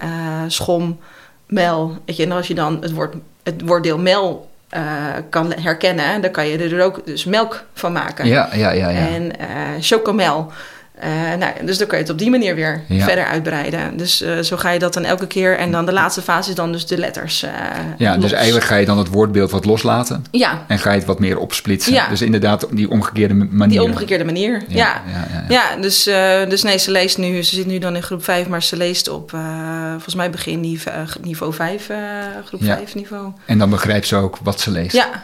schom, 0.47 0.99
mel. 1.47 1.97
Weet 2.05 2.15
je, 2.15 2.23
en 2.23 2.31
als 2.31 2.47
je 2.47 2.53
dan 2.55 2.77
het, 2.81 2.91
woord, 2.91 3.15
het 3.43 3.61
woorddeel 3.65 3.97
mel 3.97 4.51
eh, 4.73 4.83
kan 5.29 5.53
herkennen, 5.59 6.21
dan 6.21 6.31
kan 6.31 6.47
je 6.47 6.57
er 6.57 6.83
ook 6.83 7.05
dus 7.05 7.25
melk 7.25 7.63
van 7.73 7.91
maken. 7.91 8.25
ja, 8.25 8.49
ja, 8.53 8.71
ja. 8.71 8.89
ja. 8.89 9.07
En 9.07 9.39
eh 9.39 9.47
chocomel. 9.79 10.51
Eh, 10.99 11.10
nou, 11.39 11.65
dus 11.65 11.77
dan 11.77 11.88
kan 11.88 11.97
je 11.97 12.03
het 12.03 12.13
op 12.13 12.19
die 12.19 12.29
manier 12.29 12.56
weer 12.56 12.82
Ja. 12.88 13.06
verder 13.06 13.25
uitbreiden. 13.25 13.97
Dus 13.97 14.21
eh, 14.21 14.39
zo 14.39 14.58
ga 14.58 14.69
je 14.69 14.79
dat 14.79 14.93
dan 14.93 15.03
elke 15.06 15.27
keer. 15.27 15.58
En 15.58 15.71
dan 15.71 15.86
de 15.86 15.93
laatste 15.93 16.21
fase 16.21 16.49
is 16.49 16.56
dan 16.56 16.71
dus 16.71 16.86
de 16.86 16.97
letters. 16.97 17.43
eh, 17.43 17.51
Ja, 17.97 18.17
dus 18.17 18.32
eigenlijk 18.32 18.65
ga 18.65 18.75
je 18.75 18.86
dan 18.86 18.97
het 18.97 19.08
woordbeeld 19.08 19.51
wat 19.51 19.65
loslaten 19.65 20.25
Ja, 20.32 20.63
en 20.67 20.79
ga 20.79 20.91
je 20.91 20.97
het 20.97 21.06
wat 21.08 21.19
meer 21.19 21.38
opsplitsen. 21.38 21.93
Ja. 21.93 22.08
Dus 22.08 22.21
inderdaad 22.21 22.67
die 22.71 22.89
omgekeerde 22.89 23.34
manier. 23.34 23.79
die 23.79 23.84
omgekeerde 23.89 24.23
manier. 24.25 24.62
Ja, 24.67 25.01
ja. 25.12 25.45
ja, 25.49 25.75
dus, 25.82 26.03
dus 26.49 26.63
nee, 26.63 26.77
ze 26.77 26.91
leest 26.91 27.17
nu, 27.17 27.43
ze 27.43 27.56
zit 27.56 27.65
nu 27.65 27.77
dan 27.77 27.95
in 27.95 28.03
groep 28.03 28.23
5, 28.23 28.47
maar 28.47 28.63
ze 28.63 28.77
leest 28.77 29.10
op 29.10 29.32
volgens 29.91 30.15
mij 30.15 30.29
begin 30.29 30.60
niveau, 30.60 30.97
eh, 30.97 31.08
niveau 31.21 31.53
5, 31.53 31.89
eh, 31.89 31.97
groep 32.45 32.62
Ja. 32.62 32.75
5 32.75 32.95
niveau. 32.95 33.32
En 33.45 33.58
dan 33.58 33.69
begrijpt 33.69 34.08
ze 34.08 34.15
ook 34.15 34.38
wat 34.43 34.60
ze 34.62 34.71
leest. 34.71 34.95
Ja, 34.95 35.23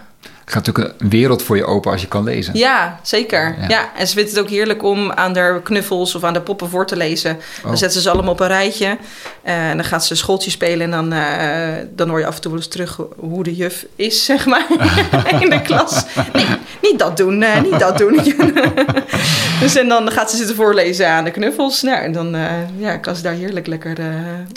gaat 0.51 0.65
natuurlijk 0.65 1.01
een 1.01 1.09
wereld 1.09 1.43
voor 1.43 1.55
je 1.55 1.65
open 1.65 1.91
als 1.91 2.01
je 2.01 2.07
kan 2.07 2.23
lezen. 2.23 2.57
Ja, 2.57 2.99
zeker. 3.03 3.55
Ja. 3.59 3.67
Ja. 3.67 3.89
en 3.95 4.07
ze 4.07 4.13
vindt 4.13 4.29
het 4.29 4.39
ook 4.39 4.49
heerlijk 4.49 4.83
om 4.83 5.12
aan 5.12 5.33
de 5.33 5.59
knuffels 5.63 6.15
of 6.15 6.23
aan 6.23 6.33
de 6.33 6.41
poppen 6.41 6.69
voor 6.69 6.85
te 6.85 6.95
lezen. 6.95 7.31
Oh. 7.31 7.63
Dan 7.63 7.77
zetten 7.77 8.01
ze 8.01 8.01
ze 8.01 8.09
allemaal 8.09 8.31
op 8.31 8.39
een 8.39 8.47
rijtje. 8.47 8.97
Eh, 9.41 9.69
en 9.69 9.77
dan 9.77 9.85
gaat 9.85 10.05
ze 10.05 10.15
schooltje 10.15 10.51
spelen. 10.51 10.81
En 10.81 10.91
dan, 10.91 11.13
eh, 11.13 11.85
dan 11.95 12.09
hoor 12.09 12.19
je 12.19 12.25
af 12.25 12.35
en 12.35 12.41
toe 12.41 12.51
wel 12.51 12.59
eens 12.59 12.69
terug 12.69 12.99
hoe 13.17 13.43
de 13.43 13.55
juf 13.55 13.85
is, 13.95 14.25
zeg 14.25 14.45
maar, 14.45 14.65
in 15.41 15.49
de 15.49 15.62
klas. 15.62 16.05
Nee, 16.33 16.45
niet 16.82 16.99
dat 16.99 17.17
doen, 17.17 17.41
eh, 17.43 17.62
niet 17.62 17.79
dat 17.79 17.97
doen. 17.97 18.19
dus 19.62 19.75
en 19.75 19.88
dan 19.88 20.12
gaat 20.12 20.32
ze 20.32 20.38
zitten 20.38 20.55
voorlezen 20.55 21.10
aan 21.10 21.23
de 21.23 21.32
knuffels. 21.32 21.82
Nou, 21.82 21.97
en 22.03 22.12
dan 22.12 22.36
eh, 22.36 22.51
ja, 22.77 22.97
kan 22.97 23.15
ze 23.15 23.21
daar 23.21 23.34
heerlijk 23.34 23.67
lekker... 23.67 23.99
eh, 23.99 24.05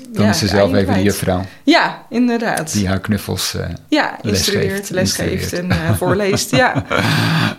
Dan 0.08 0.24
ja, 0.24 0.30
is 0.30 0.38
ze 0.38 0.46
zelf 0.48 0.74
even 0.74 0.94
de 0.94 1.02
juffrouw 1.02 1.44
Ja, 1.64 2.02
inderdaad. 2.10 2.72
die 2.72 2.88
haar 2.88 3.00
knuffels... 3.00 3.54
eh, 3.54 3.66
Ja, 3.88 4.16
instrueert, 4.22 4.90
lesgeeft, 4.90 5.52
en 5.52 5.70
eh, 5.70 5.94
voorleest. 5.96 6.50
Ja. 6.50 6.84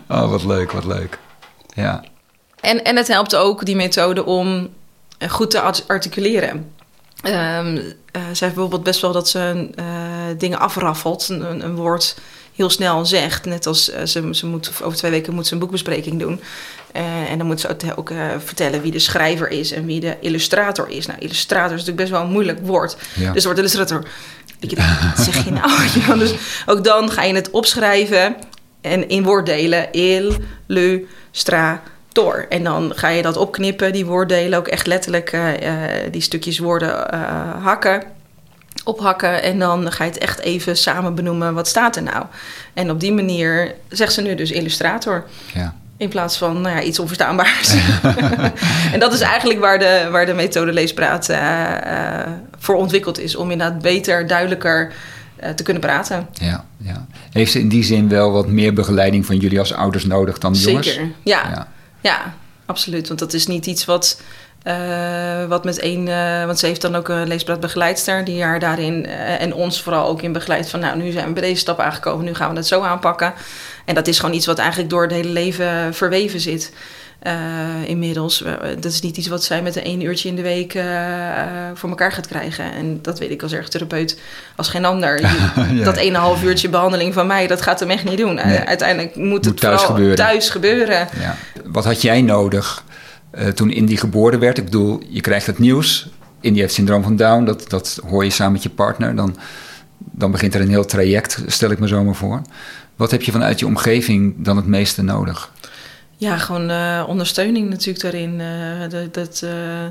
Oh, 0.10 0.30
wat 0.30 0.44
leuk, 0.44 0.72
wat 0.72 0.86
leuk. 0.86 1.18
Ja, 1.74 2.04
En, 2.62 2.84
en 2.84 2.96
het 2.96 3.08
helpt 3.08 3.36
ook, 3.36 3.66
die 3.66 3.76
methode, 3.76 4.26
om 4.26 4.70
goed 5.30 5.52
te 5.52 5.60
art- 5.60 5.84
articuleren. 5.88 6.72
Ehm 7.22 7.78
eh, 7.78 8.22
zij 8.22 8.22
heeft 8.22 8.40
bijvoorbeeld 8.40 8.84
best 8.84 9.02
wel 9.02 9.12
dat 9.12 9.30
ze 9.30 9.70
eh, 9.76 9.86
dingen 10.38 10.60
afraffelt, 10.60 11.30
een- 11.30 11.64
een 11.66 11.76
woord 11.76 12.18
heel 12.56 12.70
snel 12.70 13.06
zegt. 13.06 13.46
Net 13.46 13.66
als 13.66 13.90
eh, 13.90 14.06
ze, 14.06 14.28
ze 14.32 14.46
moet, 14.46 14.72
over 14.84 14.98
twee 14.98 15.12
weken 15.12 15.34
moet 15.34 15.48
ze 15.48 15.54
een 15.54 15.60
boekbespreking 15.60 16.20
doen. 16.20 16.42
Eh, 16.92 17.32
en 17.32 17.38
dan 17.38 17.48
moet 17.48 17.60
ze 17.60 17.96
ook, 17.96 18.10
eh, 18.10 18.18
vertellen 18.46 18.82
wie 18.82 18.92
de 18.92 19.00
schrijver 19.00 19.50
is 19.50 19.72
en 19.72 19.86
wie 19.86 20.00
de 20.00 20.18
illustrator 20.22 20.90
is. 20.90 21.06
Nou, 21.06 21.20
illustrator 21.20 21.74
is 21.76 21.86
natuurlijk 21.86 21.98
best 21.98 22.12
wel 22.12 22.22
een 22.22 22.32
moeilijk 22.32 22.60
woord. 22.62 22.98
ja. 23.14 23.26
Dus 23.26 23.34
het 23.34 23.44
wordt 23.44 23.60
illustrator. 23.60 24.04
Ik 24.60 24.76
denk, 24.76 24.88
wat 25.16 25.26
zeg 25.26 25.46
je 25.46 25.52
nou? 25.52 25.72
Ja, 26.08 26.16
dus 26.16 26.34
ook 26.66 26.84
dan 26.84 27.12
ga 27.12 27.24
je 27.24 27.36
het 27.36 27.52
opschrijven 27.52 28.36
en 28.82 29.10
in 29.10 29.24
woorddelen. 29.24 29.92
Illustrator. 30.68 32.46
En 32.50 32.64
dan 32.64 32.92
ga 32.96 33.10
je 33.10 33.22
dat 33.22 33.38
opknippen, 33.38 33.94
die 33.94 34.06
woorddelen. 34.06 34.60
Ook 34.60 34.68
echt 34.68 34.88
letterlijk 34.88 35.38
die 36.12 36.22
stukjes 36.22 36.60
woorden 36.60 37.16
hakken. 37.62 38.04
Ophakken 38.84 39.44
en 39.44 39.60
dan 39.60 39.92
ga 39.92 40.04
je 40.04 40.10
het 40.10 40.20
echt 40.20 40.40
even 40.40 40.78
samen 40.78 41.16
benoemen. 41.16 41.54
Wat 41.54 41.68
staat 41.68 41.96
er 41.96 42.04
nou? 42.04 42.26
En 42.74 42.92
op 42.92 43.00
die 43.00 43.14
manier 43.14 43.76
zegt 43.90 44.14
ze 44.14 44.22
nu 44.22 44.36
dus 44.36 44.52
illustrator. 44.52 45.26
ja. 45.54 45.76
In 45.98 46.10
plaats 46.10 46.38
van 46.38 46.62
nou 46.62 46.76
ja, 46.76 46.82
iets 46.82 47.00
onverstaanbaars. 47.00 47.76
en 48.94 49.00
dat 49.00 49.14
is 49.14 49.22
eigenlijk 49.22 49.60
waar 49.60 49.80
de, 49.80 50.08
waar 50.12 50.26
de 50.26 50.34
methode 50.34 50.74
Leespraat 50.74 51.30
eh, 51.30 52.20
eh, 52.22 52.28
voor 52.58 52.76
ontwikkeld 52.76 53.20
is. 53.20 53.36
Om 53.36 53.52
inderdaad 53.52 53.82
beter, 53.82 54.28
duidelijker 54.28 54.94
eh, 55.36 55.52
te 55.52 55.64
kunnen 55.64 55.82
praten. 55.82 56.28
Ja, 56.34 56.66
ja. 56.78 57.06
Heeft 57.32 57.52
ze 57.52 57.60
in 57.60 57.70
die 57.70 57.84
zin 57.84 58.10
wel 58.10 58.32
wat 58.32 58.48
meer 58.48 58.74
begeleiding 58.74 59.26
van 59.26 59.38
jullie 59.38 59.60
als 59.60 59.74
ouders 59.74 60.06
nodig 60.06 60.38
dan 60.38 60.54
de 60.54 60.60
jongens? 60.60 60.88
Zeker, 60.88 61.08
ja, 61.24 61.50
Ja. 61.50 61.68
ja. 62.02 62.34
absoluut. 62.66 63.08
Want 63.08 63.20
dat 63.20 63.34
is 63.34 63.48
niet 63.48 63.66
iets 63.66 63.86
wat, 63.86 64.22
eh, 64.64 65.46
wat 65.46 65.64
met 65.64 65.80
één... 65.80 66.08
eh, 66.08 66.46
want 66.46 66.60
ze 66.60 66.66
heeft 66.66 66.82
dan 66.82 66.96
ook 66.96 67.10
een 67.10 67.28
leespraatbegeleidster... 67.28 68.24
die 68.24 68.44
haar 68.44 68.60
daarin 68.60 69.06
eh, 69.06 69.42
en 69.42 69.54
ons 69.54 69.82
vooral 69.82 70.08
ook 70.08 70.22
in 70.22 70.32
begeleidt... 70.32 70.70
van 70.70 70.80
nou, 70.80 70.98
nu 70.98 71.12
zijn 71.12 71.28
we 71.28 71.34
bij 71.34 71.42
deze 71.42 71.60
stap 71.60 71.80
aangekomen... 71.80 72.26
nu 72.26 72.34
gaan 72.34 72.50
we 72.50 72.56
het 72.56 72.68
zo 72.68 72.82
aanpakken. 72.82 73.34
En 73.86 73.96
dat 73.96 74.08
is 74.08 74.20
gewoon 74.20 74.36
iets 74.36 74.46
wat 74.46 74.58
eigenlijk 74.60 74.90
door 74.90 75.02
het 75.02 75.12
hele 75.12 75.30
leven 75.30 75.94
verweven 75.94 76.40
zit... 76.40 76.74
inmiddels. 77.86 78.44
Dat 78.80 78.92
is 78.92 79.02
niet 79.02 79.18
iets 79.18 79.28
wat 79.28 79.44
zij 79.44 79.62
met 79.62 79.76
een 79.76 79.84
één 79.84 80.02
uurtje 80.02 80.30
in 80.30 80.36
de 80.36 80.42
week 80.42 80.72
voor 81.74 81.90
elkaar 81.90 82.12
gaat 82.12 82.28
krijgen. 82.28 82.74
En 82.74 83.00
dat 83.02 83.20
weet 83.20 83.32
ik 83.32 83.42
als 83.44 83.52
ergotherapeut 83.52 84.20
als 84.56 84.70
geen 84.70 84.86
ander. 84.86 85.22
Ja. 85.74 85.84
Dat 85.84 86.38
1,5 86.40 86.44
uurtje 86.44 86.70
behandeling 86.70 87.14
van 87.14 87.28
mij, 87.28 87.48
dat 87.48 87.62
gaat 87.62 87.80
hem 87.80 87.90
echt 87.90 88.04
niet 88.04 88.18
doen. 88.18 88.36
Nee. 88.36 88.58
Uiteindelijk 88.60 89.16
moet, 89.16 89.28
Moet 89.30 89.46
het 89.46 89.60
thuis 89.60 89.76
vooral 89.80 89.96
gebeuren. 89.96 90.18
thuis 90.18 90.50
gebeuren. 90.50 91.08
Ja. 91.20 91.36
Wat 91.66 91.86
had 91.86 92.02
jij 92.02 92.22
nodig 92.22 92.84
eh, 93.34 93.48
toen 93.48 93.72
Indy 93.72 93.96
geboren 93.96 94.40
werd? 94.40 94.58
Ik 94.58 94.66
bedoel, 94.66 95.02
je 95.10 95.22
krijgt 95.22 95.46
het 95.48 95.60
nieuws. 95.60 96.10
Indy 96.42 96.60
heeft 96.60 96.74
syndroom 96.74 97.04
van 97.04 97.16
Down. 97.16 97.44
Dat, 97.46 97.70
dat 97.70 98.00
hoor 98.08 98.24
je 98.24 98.30
samen 98.30 98.54
met 98.54 98.64
je 98.64 98.70
partner. 98.70 99.16
Dan, 99.16 99.36
dan 99.98 100.32
begint 100.32 100.56
er 100.56 100.62
een 100.62 100.70
heel 100.70 100.86
traject, 100.86 101.44
stel 101.48 101.70
ik 101.72 101.80
me 101.80 101.88
zo 101.88 102.04
maar 102.04 102.16
voor. 102.16 102.42
Wat 102.96 103.12
heb 103.12 103.22
je 103.22 103.32
vanuit 103.32 103.60
je 103.60 103.66
omgeving 103.66 104.34
dan 104.38 104.56
het 104.58 104.66
meeste 104.68 105.02
nodig? 105.04 105.52
Ja, 106.18 106.38
gewoon 106.38 106.70
eh, 106.70 107.04
ondersteuning 107.08 107.70
natuurlijk 107.70 108.02
daarin. 108.02 108.40
eh, 108.42 108.90
dat, 108.90 109.14
dat, 109.14 109.42
eh, 109.44 109.86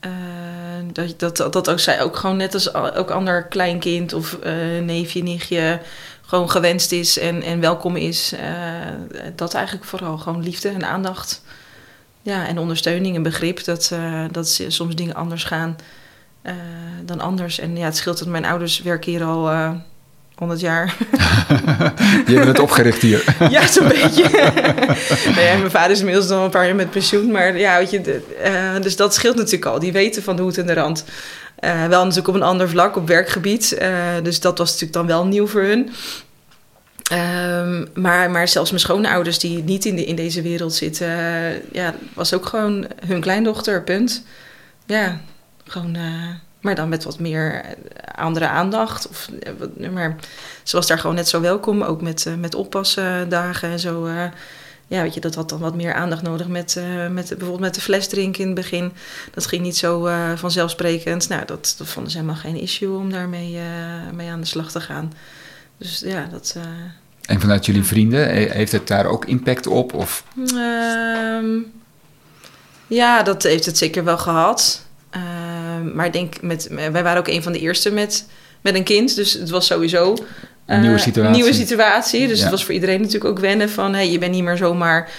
eh, 0.00 0.10
dat, 0.92 1.36
dat, 1.36 1.52
dat, 1.52 1.70
ook 1.70 1.80
zij 1.80 2.02
ook 2.02 2.16
gewoon 2.16 2.36
net 2.36 2.54
als 2.54 2.72
al- 2.72 2.94
ook 2.94 3.10
ander 3.10 3.42
kleinkind 3.44 4.12
of 4.12 4.32
eh, 4.42 4.52
neefje, 4.84 5.22
nichtje 5.22 5.80
gewoon 6.22 6.50
gewenst 6.50 6.92
is 6.92 7.18
en, 7.18 7.42
en 7.42 7.60
welkom 7.60 7.96
is. 7.96 8.32
Eh, 8.32 8.40
dat 9.36 9.54
eigenlijk 9.54 9.86
vooral 9.86 10.18
gewoon 10.18 10.42
liefde 10.42 10.68
en 10.68 10.84
aandacht. 10.84 11.42
Ja, 12.26 12.46
en 12.46 12.58
ondersteuning 12.58 13.16
en 13.16 13.22
begrip 13.22 13.64
dat, 13.64 13.90
eh, 13.92 14.24
dat 14.30 14.60
soms 14.68 14.94
dingen 14.94 15.14
anders 15.14 15.44
gaan 15.44 15.76
eh, 16.42 16.54
dan 17.04 17.20
anders. 17.20 17.58
En 17.58 17.76
ja, 17.76 17.84
het 17.84 17.96
scheelt 17.96 18.18
dat 18.18 18.28
mijn 18.28 18.44
ouders 18.44 18.82
werken 18.82 19.10
hier 19.12 19.24
al 19.24 19.50
eh 19.50 19.70
100 20.34 20.60
jaar. 20.60 20.94
Je 22.26 22.34
hebt 22.34 22.46
het 22.46 22.58
opgericht 22.58 23.02
hier. 23.02 23.24
Ja, 23.50 23.66
zo'n 23.66 23.88
beetje. 23.88 24.22
nou 25.34 25.58
mijn 25.58 25.70
vader 25.70 25.90
is 25.90 25.98
inmiddels 25.98 26.30
al 26.30 26.44
een 26.44 26.50
paar 26.50 26.66
jaar 26.66 26.74
met 26.74 26.90
pensioen. 26.90 27.30
Maar 27.30 27.58
ja, 27.58 27.78
weet 27.78 27.90
je, 27.90 28.00
de- 28.00 28.78
dus 28.82 28.96
dat 28.96 29.14
scheelt 29.14 29.36
natuurlijk 29.36 29.64
al. 29.66 29.78
Die 29.78 29.92
weten 29.92 30.22
van 30.22 30.36
de 30.36 30.42
hoed 30.42 30.58
en 30.58 30.66
de 30.66 30.74
rand. 30.74 31.04
Wel 31.88 32.00
natuurlijk 32.02 32.28
op 32.28 32.34
een 32.34 32.42
ander 32.42 32.68
vlak, 32.68 32.96
op 32.96 33.06
werkgebied. 33.08 33.78
Dus 34.22 34.40
dat 34.40 34.58
was 34.58 34.66
natuurlijk 34.68 34.92
dan 34.98 35.06
wel 35.06 35.26
nieuw 35.26 35.46
voor 35.46 35.62
hun. 35.62 35.90
Ehm, 37.10 37.86
maar, 37.94 38.30
maar 38.30 38.48
zelfs 38.48 38.70
mijn 38.70 38.82
schoonouders 38.82 39.38
die 39.38 39.62
niet 39.62 39.84
in, 39.84 39.96
de, 39.96 40.04
in 40.04 40.16
deze 40.16 40.42
wereld 40.42 40.74
zitten... 40.74 41.08
ja, 41.72 41.94
was 42.14 42.34
ook 42.34 42.46
gewoon 42.46 42.86
hun 43.06 43.20
kleindochter, 43.20 43.82
punt. 43.82 44.24
Ja, 44.86 45.20
gewoon... 45.64 45.94
eh, 45.94 46.28
maar 46.60 46.74
dan 46.74 46.88
met 46.88 47.04
wat 47.04 47.18
meer 47.18 47.54
eh, 47.54 47.72
andere 48.14 48.48
aandacht. 48.48 49.08
Of, 49.08 49.28
eh, 49.80 49.90
maar 49.90 50.16
ze 50.62 50.76
was 50.76 50.86
daar 50.86 50.98
gewoon 50.98 51.16
net 51.16 51.28
zo 51.28 51.40
welkom. 51.40 51.82
Ook 51.82 52.02
met, 52.02 52.26
met 52.38 52.54
oppasdagen 52.54 53.70
en 53.70 53.80
zo. 53.80 54.08
ja, 54.88 55.02
weet 55.02 55.14
je, 55.14 55.20
dat 55.20 55.34
had 55.34 55.48
dan 55.48 55.58
wat 55.58 55.74
meer 55.74 55.94
aandacht 55.94 56.22
nodig 56.22 56.48
met, 56.48 56.80
met 57.10 57.28
bijvoorbeeld 57.28 57.60
met 57.60 57.74
de 57.74 57.80
fles 57.80 58.08
drinken 58.08 58.40
in 58.40 58.46
het 58.46 58.56
begin. 58.56 58.92
Dat 59.34 59.46
ging 59.46 59.62
niet 59.62 59.76
zo 59.76 60.08
vanzelfsprekend. 60.36 61.28
Nou, 61.28 61.44
dat, 61.44 61.74
dat 61.78 61.88
vonden 61.88 62.12
ze 62.12 62.18
helemaal 62.18 62.40
geen 62.40 62.60
issue 62.60 62.96
om 62.96 63.10
daarmee 63.10 63.58
mee 64.12 64.30
aan 64.30 64.40
de 64.40 64.46
slag 64.46 64.70
te 64.70 64.80
gaan. 64.80 65.12
Dus 65.78 66.02
ja, 66.06 66.28
dat, 66.30 66.54
eh, 66.56 66.62
En 67.34 67.40
vanuit 67.40 67.66
jullie 67.66 67.84
vrienden, 67.84 68.20
he- 68.28 68.50
heeft 68.52 68.72
het 68.72 68.86
daar 68.86 69.06
ook 69.06 69.24
impact 69.24 69.66
op? 69.66 69.94
Of 69.94 70.24
Ehm, 70.54 71.46
ja, 72.86 73.22
dat 73.22 73.42
heeft 73.42 73.66
het 73.66 73.78
zeker 73.78 74.04
wel 74.04 74.18
gehad. 74.18 74.82
Ehm, 75.10 75.94
maar 75.94 76.06
ik 76.06 76.12
denk, 76.12 76.42
met, 76.42 76.68
wij 76.70 77.02
waren 77.02 77.18
ook 77.18 77.28
een 77.28 77.42
van 77.42 77.52
de 77.52 77.58
eerste 77.58 77.90
met, 77.90 78.26
met 78.60 78.74
een 78.74 78.84
kind. 78.84 79.14
Dus 79.14 79.32
het 79.32 79.50
was 79.50 79.66
sowieso 79.66 80.16
Een 80.66 80.80
nieuwe 80.80 80.96
eh, 80.96 81.02
situatie. 81.02 81.34
nieuwe 81.34 81.52
situatie. 81.52 82.28
Dus 82.28 82.36
Ja. 82.36 82.42
het 82.42 82.52
was 82.52 82.64
voor 82.64 82.74
iedereen 82.74 82.98
natuurlijk 83.00 83.24
ook 83.30 83.38
wennen 83.38 83.70
van... 83.70 83.94
Hey, 83.94 84.10
je 84.10 84.18
bent 84.18 84.32
niet 84.32 84.42
meer 84.44 84.56
zomaar... 84.56 85.10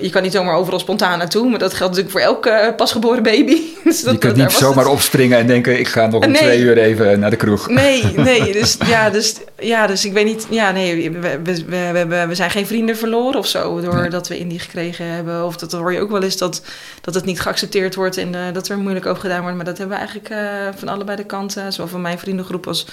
Je 0.00 0.10
kan 0.10 0.22
niet 0.22 0.32
zomaar 0.32 0.54
overal 0.54 0.78
spontaan 0.78 1.18
naartoe. 1.18 1.48
Maar 1.50 1.58
dat 1.58 1.74
geldt 1.74 1.96
natuurlijk 1.96 2.10
voor 2.10 2.34
elke 2.34 2.50
eh, 2.50 2.74
pasgeboren 2.74 3.22
baby. 3.22 3.60
Dus 3.84 4.02
dat, 4.02 4.12
je 4.12 4.18
kunt 4.18 4.36
niet 4.36 4.52
zomaar 4.52 4.84
het- 4.84 4.92
opspringen 4.92 5.38
en 5.38 5.46
denken... 5.46 5.78
ik 5.78 5.88
ga 5.88 6.06
nog 6.06 6.26
Nee. 6.26 6.36
twee 6.36 6.60
uur 6.60 6.78
even 6.78 7.20
naar 7.20 7.30
de 7.30 7.36
kroeg. 7.36 7.68
Nee, 7.68 8.04
nee. 8.16 8.52
Dus, 8.52 8.76
ja, 8.86 9.10
dus, 9.10 9.36
ja, 9.58 9.86
dus 9.86 10.04
ik 10.04 10.12
weet 10.12 10.24
niet... 10.24 10.46
Ja, 10.50 10.70
nee, 10.70 11.10
we, 11.10 11.40
we, 11.42 12.04
we, 12.06 12.26
we, 12.26 12.34
zijn 12.34 12.50
geen 12.50 12.66
vrienden 12.66 12.96
verloren 12.96 13.38
of 13.38 13.46
zo... 13.46 13.80
doordat 13.80 14.28
we 14.28 14.38
Indie 14.38 14.58
gekregen 14.58 15.06
hebben. 15.06 15.44
Of 15.44 15.56
dat 15.56 15.72
hoor 15.72 15.92
je 15.92 16.00
ook 16.00 16.10
wel 16.10 16.22
eens 16.22 16.36
dat, 16.36 16.62
dat 17.00 17.14
het 17.14 17.24
niet 17.24 17.40
geaccepteerd 17.40 17.94
wordt... 17.94 18.16
en 18.16 18.34
eh, 18.34 18.52
dat 18.52 18.68
er 18.68 18.78
moeilijk 18.78 19.06
over 19.06 19.20
gedaan 19.22 19.40
wordt. 19.40 19.56
Maar 19.56 19.64
dat 19.64 19.78
hebben 19.78 19.98
we 19.98 20.02
eigenlijk 20.02 20.34
eh, 20.34 20.78
van 20.78 20.88
allebei 20.88 21.16
de 21.16 21.24
kanten... 21.24 21.72
zowel 21.72 21.90
van 21.90 22.00
mijn 22.00 22.18
vriendengroep 22.18 22.66
als 22.66 22.86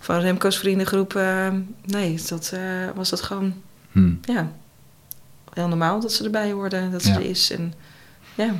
van 0.00 0.20
Remco's 0.20 0.58
vriendengroep... 0.58 1.20
nee, 1.84 2.20
dat, 2.28 2.52
was 2.94 3.10
dat 3.10 3.20
gewoon... 3.20 3.54
Hm. 3.92 4.12
Ja, 4.22 4.50
heel 5.54 5.68
normaal 5.68 6.00
dat 6.00 6.12
ze 6.12 6.24
erbij 6.24 6.52
hoorden, 6.52 6.90
dat 6.90 7.02
ze 7.02 7.08
Ja. 7.08 7.14
er 7.14 7.24
is. 7.24 7.50
En 7.50 7.74
ja, 8.34 8.54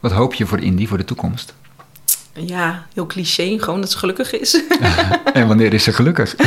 Wat 0.00 0.12
hoop 0.12 0.34
je 0.34 0.46
voor 0.46 0.60
Indie 0.60 0.88
voor 0.88 0.98
de 0.98 1.04
toekomst? 1.04 1.54
ja, 2.46 2.86
heel 2.94 3.06
cliché, 3.06 3.58
gewoon 3.58 3.80
dat 3.80 3.90
ze 3.90 3.98
gelukkig 3.98 4.32
is. 4.40 4.62
en 5.32 5.46
wanneer 5.48 5.72
is 5.72 5.84
ze 5.84 5.92
gelukkig? 5.92 6.34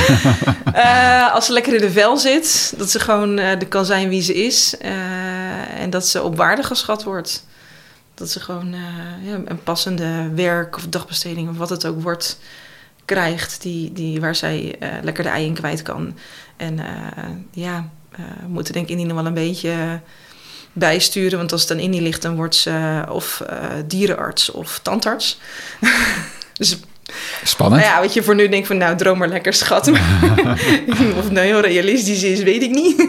Eh, 0.73 1.33
als 1.33 1.45
ze 1.45 1.51
lekker 1.53 1.73
in 1.73 1.81
de 1.81 1.91
vel 1.91 2.17
zit, 2.17 2.73
dat 2.77 2.89
ze 2.91 2.99
gewoon 2.99 3.37
eh, 3.37 3.49
er 3.51 3.67
kan 3.67 3.85
zijn 3.85 4.09
wie 4.09 4.21
ze 4.21 4.33
is. 4.45 4.77
eh, 4.77 5.81
en 5.81 5.89
dat 5.89 6.07
ze 6.07 6.21
op 6.23 6.35
waarde 6.37 6.63
geschat 6.63 7.03
wordt. 7.03 7.45
Dat 8.13 8.29
ze 8.29 8.39
gewoon 8.39 8.73
eh, 8.73 9.29
ja, 9.29 9.39
een 9.45 9.63
passende 9.63 10.31
werk 10.35 10.75
of 10.75 10.87
dagbesteding 10.87 11.49
of 11.49 11.57
wat 11.57 11.69
het 11.69 11.85
ook 11.85 12.01
wordt 12.01 12.39
krijgt. 13.05 13.61
Die, 13.61 13.93
die, 13.93 14.19
waar 14.19 14.35
zij 14.35 14.75
eh, 14.79 14.89
lekker 15.01 15.23
de 15.23 15.29
ei 15.29 15.45
in 15.45 15.53
kwijt 15.53 15.81
kan. 15.81 16.17
En 16.57 16.79
eh, 16.79 16.85
ja, 17.51 17.75
eh, 17.75 17.83
we 18.41 18.47
moeten 18.47 18.73
denk 18.73 18.85
ik 18.85 18.91
Indie 18.91 19.07
nog 19.07 19.15
wel 19.15 19.25
een 19.25 19.33
beetje 19.33 19.99
bijsturen. 20.73 21.37
Want 21.37 21.51
als 21.51 21.61
het 21.61 21.71
aan 21.71 21.79
Indie 21.79 22.01
ligt, 22.01 22.21
dan 22.21 22.35
wordt 22.35 22.55
ze 22.55 23.03
of 23.09 23.41
eh, 23.41 23.57
dierenarts 23.85 24.51
of 24.51 24.79
tandarts. 24.83 25.39
dus 26.57 26.77
Spannend. 27.43 27.81
nou 27.81 27.93
ja, 27.93 28.01
wat 28.01 28.13
je 28.13 28.23
voor 28.23 28.35
nu 28.35 28.49
denkt 28.49 28.67
van, 28.67 28.77
nou, 28.77 28.97
droom 28.97 29.17
maar 29.17 29.27
lekker, 29.27 29.53
schat. 29.53 29.87
of 31.17 31.23
het 31.23 31.31
nou 31.31 31.45
heel 31.45 31.59
realistisch 31.59 32.23
is, 32.23 32.43
weet 32.43 32.63
ik 32.63 32.69
niet. 32.69 33.07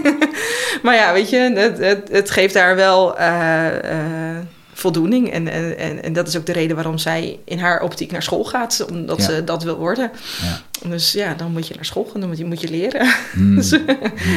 maar 0.82 0.94
ja, 0.94 1.12
weet 1.12 1.30
je, 1.30 1.52
het, 1.54 1.78
het, 1.78 2.08
het 2.10 2.30
geeft 2.30 2.54
haar 2.54 2.76
wel 2.76 3.18
eh, 3.18 3.90
eh, 3.90 4.36
voldoening. 4.78 5.30
En, 5.32 5.48
en, 5.78 6.02
en, 6.02 6.12
dat 6.12 6.28
is 6.28 6.36
ook 6.36 6.46
de 6.46 6.52
reden 6.52 6.76
waarom 6.76 6.98
zij 6.98 7.38
in 7.44 7.58
haar 7.58 7.82
optiek 7.82 8.10
naar 8.12 8.22
school 8.22 8.44
gaat. 8.44 8.86
Omdat 8.90 9.18
Ja. 9.18 9.24
ze 9.24 9.44
dat 9.44 9.62
wil 9.62 9.76
worden. 9.76 10.10
Ja. 10.42 10.88
Dus 10.88 11.12
ja, 11.12 11.34
dan 11.34 11.52
moet 11.52 11.66
je 11.68 11.74
naar 11.74 11.84
school 11.84 12.08
gaan, 12.12 12.20
dan 12.20 12.28
moet 12.28 12.38
je, 12.38 12.44
moet 12.44 12.60
je 12.60 12.70
leren. 12.70 13.08
Hmm. 13.32 13.54
Dus, 13.56 13.68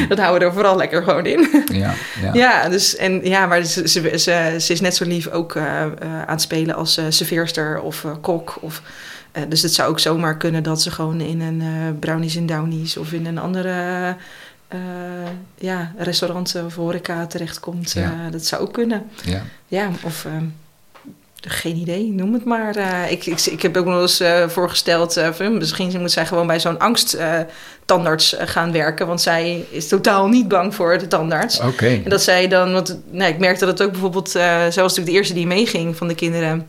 dat 0.08 0.18
houden 0.18 0.38
we 0.40 0.44
er 0.44 0.52
vooral 0.52 0.76
lekker 0.76 1.02
gewoon 1.02 1.26
in. 1.26 1.64
ja, 1.72 1.94
ja. 2.22 2.32
Ja, 2.42 2.68
dus, 2.68 2.96
en, 2.96 3.20
ja 3.24 3.46
maar 3.46 3.62
ze, 3.64 3.88
ze, 3.88 4.18
ze, 4.18 4.56
ze 4.58 4.72
is 4.72 4.80
net 4.80 4.96
zo 4.96 5.04
lief 5.04 5.28
ook 5.28 5.54
eh, 5.56 5.82
eh, 5.82 5.90
aan 6.00 6.24
het 6.26 6.40
spelen 6.40 6.74
als 6.74 6.96
eh 6.96 7.04
serveerster 7.08 7.80
of 7.80 8.04
eh, 8.04 8.10
kok. 8.20 8.56
Of, 8.60 8.82
eh, 9.32 9.42
dus 9.48 9.62
het 9.62 9.74
zou 9.74 9.90
ook 9.90 10.00
zomaar 10.00 10.36
kunnen 10.36 10.62
dat 10.62 10.82
ze 10.82 10.90
gewoon 10.90 11.20
in 11.20 11.40
een 11.40 11.60
eh, 11.60 11.98
Brownies 12.00 12.36
en 12.36 12.46
Downies 12.46 12.96
of 12.96 13.12
in 13.12 13.26
een 13.26 13.38
andere 13.38 14.16
eh, 14.72 15.30
ja, 15.58 15.92
restaurant 15.96 16.54
of 16.66 16.74
horeca 16.74 17.26
terechtkomt. 17.26 17.92
Ja. 17.92 18.02
Eh, 18.02 18.32
dat 18.32 18.44
zou 18.46 18.62
ook 18.62 18.72
kunnen. 18.72 19.02
ja. 19.24 19.42
Ja, 19.66 19.88
of 20.04 20.24
eh, 20.24 20.32
geen 21.48 21.76
idee, 21.76 22.10
noem 22.12 22.32
het 22.32 22.44
maar. 22.44 22.76
Eh, 22.76 23.10
ik, 23.10 23.26
ik, 23.26 23.40
ik 23.40 23.62
heb 23.62 23.76
ook 23.76 23.86
nog 23.86 24.00
eens 24.00 24.20
eh, 24.20 24.48
voorgesteld, 24.48 25.16
eh, 25.16 25.32
van, 25.32 25.56
misschien 25.58 26.00
moet 26.00 26.12
zij 26.12 26.26
gewoon 26.26 26.46
bij 26.46 26.60
zo'n 26.60 26.78
angsttandarts 26.78 28.34
eh, 28.34 28.46
gaan 28.48 28.72
werken. 28.72 29.06
Want 29.06 29.20
zij 29.20 29.64
is 29.70 29.88
totaal 29.88 30.28
niet 30.28 30.48
bang 30.48 30.74
voor 30.74 30.98
de 30.98 31.08
tandarts. 31.08 31.60
Oké. 31.60 31.86
En 31.86 32.10
dat 32.10 32.22
zij 32.22 32.48
dan, 32.48 32.72
want 32.72 32.98
nou, 33.10 33.30
ik 33.32 33.38
merkte 33.38 33.66
dat 33.66 33.82
ook 33.82 33.90
bijvoorbeeld, 33.90 34.34
eh 34.34 34.42
zij 34.42 34.62
was 34.62 34.74
natuurlijk 34.76 35.06
de 35.06 35.12
eerste 35.12 35.34
die 35.34 35.46
meeging 35.46 35.96
van 35.96 36.08
de 36.08 36.14
kinderen. 36.14 36.66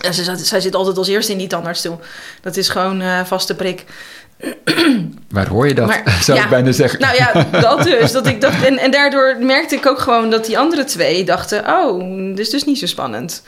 En 0.00 0.14
ze 0.14 0.24
zat, 0.24 0.40
zij 0.40 0.60
zit 0.60 0.74
altijd 0.74 0.96
als 0.98 1.08
eerste 1.08 1.32
in 1.32 1.38
die 1.38 1.46
tandartsstoel. 1.46 2.00
Dat 2.40 2.56
is 2.56 2.68
gewoon 2.68 3.00
eh 3.00 3.24
vaste 3.24 3.54
prik. 3.56 3.84
Waar 5.30 5.48
hoor 5.48 5.68
je 5.68 5.74
dat? 5.74 5.86
Maar, 5.86 6.02
Zou 6.22 6.38
ja. 6.38 6.44
ik 6.44 6.50
bijna 6.50 6.72
zeggen. 6.72 7.00
Nou 7.00 7.16
ja, 7.16 7.46
dat 7.60 7.82
dus. 8.00 8.12
Dat 8.12 8.26
ik 8.26 8.40
dacht, 8.40 8.64
en, 8.64 8.78
en 8.78 8.90
daardoor 8.90 9.36
merkte 9.40 9.74
ik 9.74 9.86
ook 9.86 9.98
gewoon 9.98 10.30
dat 10.30 10.46
die 10.46 10.58
andere 10.58 10.84
twee 10.84 11.24
dachten: 11.24 11.64
oh, 11.68 12.04
dit 12.28 12.38
is 12.38 12.50
dus 12.50 12.64
niet 12.64 12.78
zo 12.78 12.86
spannend. 12.86 13.42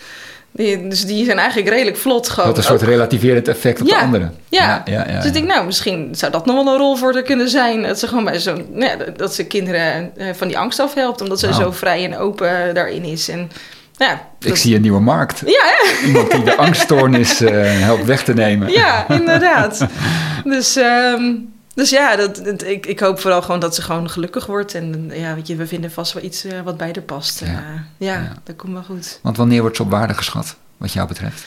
Die, 0.52 0.88
dus 0.88 1.04
die 1.06 1.24
zijn 1.24 1.38
eigenlijk 1.38 1.68
redelijk 1.68 1.96
vlot 1.96 2.28
gewoon. 2.28 2.48
Wat 2.48 2.58
een 2.58 2.64
soort 2.64 2.82
ook. 2.82 2.88
relativerend 2.88 3.48
effect 3.48 3.80
op 3.80 3.86
Ja. 3.86 3.98
de 3.98 4.04
anderen. 4.04 4.34
Ja. 4.48 4.82
ja, 4.84 4.92
ja, 4.92 5.08
ja. 5.08 5.16
Dus 5.16 5.26
ik 5.26 5.32
denk, 5.32 5.46
nou, 5.46 5.64
misschien 5.66 6.08
zou 6.12 6.32
dat 6.32 6.46
nog 6.46 6.64
wel 6.64 6.72
een 6.74 6.78
rol 6.80 6.96
voor 6.96 7.12
haar 7.12 7.22
kunnen 7.22 7.48
zijn. 7.48 7.82
Dat 7.82 7.98
ze 7.98 8.08
gewoon 8.08 8.24
bij 8.24 8.38
zo'n, 8.38 8.66
nou 8.70 8.98
dat 9.16 9.34
ze 9.34 9.44
kinderen 9.46 10.12
eh, 10.16 10.26
van 10.34 10.48
die 10.48 10.58
angst 10.58 10.80
afhelpt, 10.80 11.20
omdat 11.20 11.40
ze 11.40 11.54
zo 11.54 11.70
vrij 11.70 12.04
en 12.04 12.18
open 12.18 12.74
daarin 12.74 13.04
is. 13.04 13.28
En 13.28 13.50
ja, 13.96 14.12
Ik 14.40 14.48
dat- 14.48 14.58
zie 14.58 14.74
een 14.74 14.80
nieuwe 14.80 15.00
markt. 15.00 15.40
ja, 15.46 15.62
hè? 15.64 16.06
Iemand 16.06 16.30
die 16.30 16.42
de 16.44 16.56
angststoornis 16.66 17.40
eh, 17.40 17.52
helpt 17.80 18.04
weg 18.04 18.24
te 18.24 18.34
nemen. 18.34 18.70
Ja, 18.72 19.08
inderdaad. 19.08 19.86
dus, 20.44 20.76
ehm, 20.76 21.32
dus 21.74 21.90
ja, 21.90 22.16
dat, 22.16 22.36
dat- 22.44 22.62
ik, 22.62 22.86
ik 22.86 23.00
hoop 23.00 23.20
vooral 23.20 23.42
gewoon 23.42 23.60
dat 23.60 23.74
ze 23.74 23.82
gewoon 23.82 24.10
gelukkig 24.10 24.46
wordt. 24.46 24.74
En 24.74 25.10
ja, 25.14 25.34
weet 25.34 25.46
je, 25.46 25.56
we 25.56 25.66
vinden 25.66 25.92
vast 25.92 26.12
wel 26.12 26.22
iets 26.22 26.44
eh, 26.44 26.60
wat 26.60 26.76
bij 26.76 26.90
haar 26.94 27.02
past. 27.04 27.40
Ja, 27.40 27.84
Ja. 27.96 28.32
dat 28.44 28.56
komt 28.56 28.72
wel 28.72 28.82
goed. 28.82 29.18
Want 29.22 29.36
wanneer 29.36 29.60
wordt 29.60 29.76
ze 29.76 29.82
op 29.82 29.90
waarde 29.90 30.14
geschat, 30.14 30.56
wat 30.76 30.92
jou 30.92 31.08
betreft? 31.08 31.44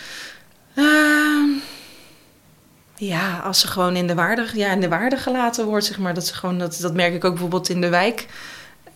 Ehm, 0.75 1.49
ja, 2.95 3.37
als 3.43 3.59
ze 3.59 3.67
gewoon 3.67 3.95
in 3.95 4.07
de 4.07 4.15
waarde, 4.15 4.45
ja, 4.53 4.71
in 4.71 4.79
de 4.81 4.87
waarde 4.89 5.17
gelaten 5.17 5.65
wordt, 5.65 5.85
zeg 5.85 5.97
maar. 5.97 6.13
Dat, 6.13 6.27
ze 6.27 6.33
gewoon, 6.33 6.57
dat, 6.57 6.77
dat 6.81 6.93
merk 6.93 7.13
ik 7.13 7.23
ook 7.25 7.31
bijvoorbeeld 7.31 7.69
in 7.69 7.81
de 7.81 7.89
wijk. 7.89 8.25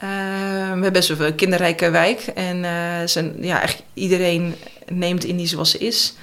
Ehm, 0.01 0.75
we 0.75 0.83
hebben 0.83 0.93
best 0.93 1.17
wel 1.17 1.27
een 1.27 1.35
kinderrijke 1.35 1.89
wijk. 1.89 2.19
En 2.19 2.63
eh, 2.65 3.07
ze, 3.07 3.33
ja, 3.41 3.57
eigenlijk 3.59 3.87
iedereen 3.93 4.55
neemt 4.87 5.23
Indie 5.23 5.47
zoals 5.47 5.71
ze 5.71 5.77
is. 5.77 6.13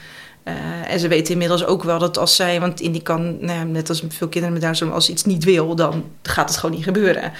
Eh, 0.42 0.54
en 0.88 1.00
ze 1.00 1.08
weten 1.08 1.32
inmiddels 1.32 1.64
ook 1.64 1.82
wel 1.82 1.98
dat 1.98 2.18
als 2.18 2.36
zij... 2.36 2.60
Want 2.60 2.80
Indie 2.80 3.02
kan, 3.02 3.36
nou 3.40 3.58
ja, 3.58 3.64
net 3.64 3.88
als 3.88 4.02
veel 4.08 4.28
kinderen 4.28 4.58
met 4.58 4.78
Down 4.78 4.92
als 4.92 5.04
ze 5.04 5.12
iets 5.12 5.24
niet 5.24 5.44
wil, 5.44 5.74
dan 5.74 6.04
gaat 6.22 6.48
het 6.48 6.58
gewoon 6.58 6.74
niet 6.74 6.84
gebeuren. 6.84 7.32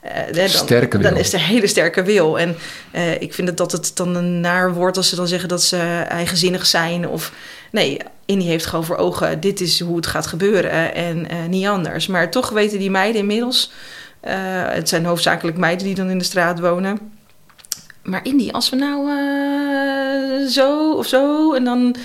Eh, 0.00 0.32
dan, 0.32 0.48
Sterke 0.48 0.98
wil. 0.98 1.10
Dan 1.10 1.18
is 1.18 1.32
er 1.32 1.40
hele 1.40 1.66
sterke 1.66 2.02
wil. 2.02 2.38
En 2.38 2.56
eh, 2.90 3.20
ik 3.20 3.34
vind 3.34 3.48
het 3.48 3.56
dat 3.56 3.72
het 3.72 3.90
dan 3.94 4.14
een 4.14 4.40
naar 4.40 4.74
wordt 4.74 4.96
als 4.96 5.08
ze 5.08 5.16
dan 5.16 5.28
zeggen 5.28 5.48
dat 5.48 5.62
ze 5.62 5.76
eigenzinnig 6.08 6.66
zijn. 6.66 7.08
Of 7.08 7.32
nee, 7.70 7.98
Indie 8.26 8.48
heeft 8.48 8.66
gewoon 8.66 8.84
voor 8.84 8.96
ogen, 8.96 9.40
dit 9.40 9.60
is 9.60 9.80
hoe 9.80 9.96
het 9.96 10.06
gaat 10.06 10.26
gebeuren 10.26 10.94
en 10.94 11.28
eh, 11.28 11.36
niet 11.48 11.66
anders. 11.66 12.06
Maar 12.06 12.30
toch 12.30 12.50
weten 12.50 12.78
die 12.78 12.90
meiden 12.90 13.20
inmiddels, 13.20 13.70
eh, 13.72 13.78
het 14.74 14.88
zijn 14.88 15.04
hoofdzakelijk 15.04 15.56
meiden 15.56 15.86
die 15.86 15.94
dan 15.94 16.10
in 16.10 16.18
de 16.18 16.24
straat 16.24 16.60
wonen. 16.60 16.98
Maar 18.02 18.24
Indie, 18.24 18.52
als 18.52 18.70
we 18.70 18.76
nou 18.76 19.10
eh, 19.10 20.48
zo 20.48 20.92
of 20.92 21.06
zo 21.06 21.52
en 21.52 21.64
dan... 21.64 21.96